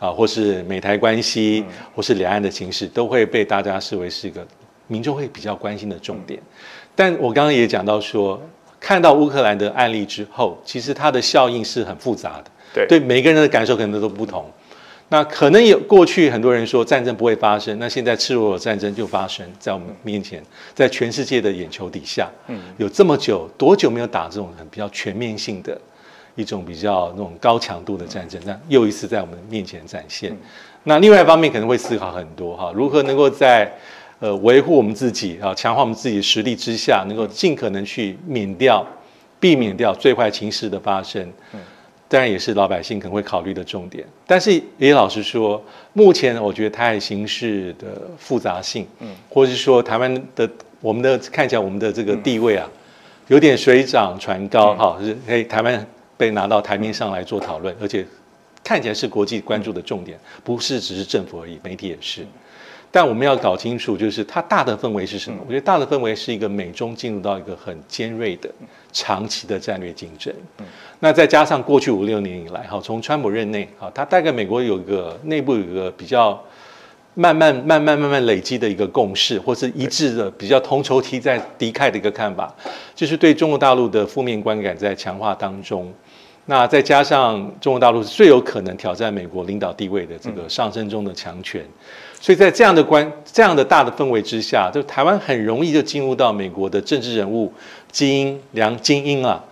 [0.00, 4.46] 啊，或是美台关系，或是两岸的情势，都会被大家视为是一个
[4.86, 6.40] 民众会比较关心的重点。
[6.94, 8.40] 但我刚刚也讲到说，
[8.78, 12.50] 看到乌克兰的案例之后，其实它的效应是很复杂的。
[12.72, 14.48] 对，对每个人的感受可能都不同。
[15.08, 20.42] 那可能有过去很多人说战争不会发生，那现在赤裸裸战争就发生在我们面前，
[20.74, 22.30] 在全世界的眼球底下。
[22.48, 25.78] 嗯，有这么久，多久没有打这种很比较全面性的？
[26.36, 30.32] 一种比较那种高强度的战争，那又一次在我们面前展现。
[30.84, 33.68] 那另外一方面可能会思考很多哈，如何能够在
[34.20, 38.86] 呃维护我们自己啊，强化我们自己实力之下，能够尽可能去免掉、
[39.40, 41.20] 避免掉最坏情势的发生。
[41.52, 41.58] 嗯，
[42.08, 44.04] 当然也是老百姓可能会考虑的重点。
[44.26, 50.48] 但是也老实说，目前我觉得台海形势的复杂性，嗯，或者是说台湾的
[50.80, 52.68] 我们的看起来我们的这个地位啊，
[53.28, 55.86] 有点水涨船高哈，是哎台湾。
[56.18, 58.04] 被拿到台面上来做讨论，而且
[58.64, 62.26] 看起来是国际关注的重点，不是只是政府而已，媒体也是。
[62.90, 65.38] 但我们要搞清楚，就是它大的氛围是什么？
[65.46, 68.50] 我觉得大的氛围是一个美中进入到一个很尖锐的
[68.98, 70.34] 长期的战略竞争。
[70.98, 76.42] 那再加上过去五六年以来，哈，从川普任内，哈，他大概美国有一个内部有一个比较
[77.14, 82.52] 慢慢慢慢慢慢累积的一个共识，或是一致的比较同仇敌在敌忾的一个看法，
[82.96, 85.94] 就是对中国大陆的负面观感在强化当中。
[86.46, 91.64] 那再加上中国大陆是最有可能挑战美国领导地位的这个上升中的强权，
[92.20, 97.52] 所以在这样的关这样的大的氛围之下，就台湾很容易就进入到美国的政治人物
[97.90, 99.42] 精英两精英啊，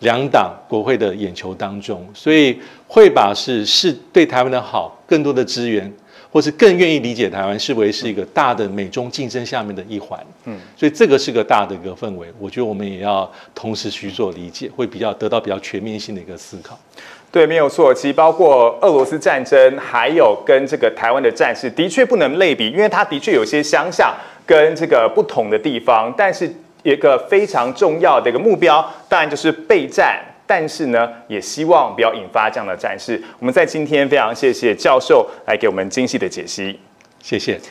[0.00, 5.92] 两党国会的眼球当中，所以会把是是对台湾的好更多的资源。
[6.28, 16.78] 或是更愿意理解台湾，视为是一个大的美中竞争下面的一环，嗯，所以这个是个大的一个氛围，我觉得我们也要同时去做理解，会比较得到比较全面性的一个思考。
[17.36, 17.92] 对，没有错。
[17.92, 24.14] 其实包括俄罗斯战争，还有跟这个台湾的战事，的确不能类比，因为它的确有些相像
[24.46, 26.50] 跟这个不同的地方，但是
[26.82, 30.18] 一个非常重要的一个目标，当然就是备战。
[30.46, 33.22] 但是呢，也希望不要引发这样的战事。
[33.38, 36.80] 我们在今天非常谢谢教授来给我们精细的解析，
[37.20, 37.60] 谢谢。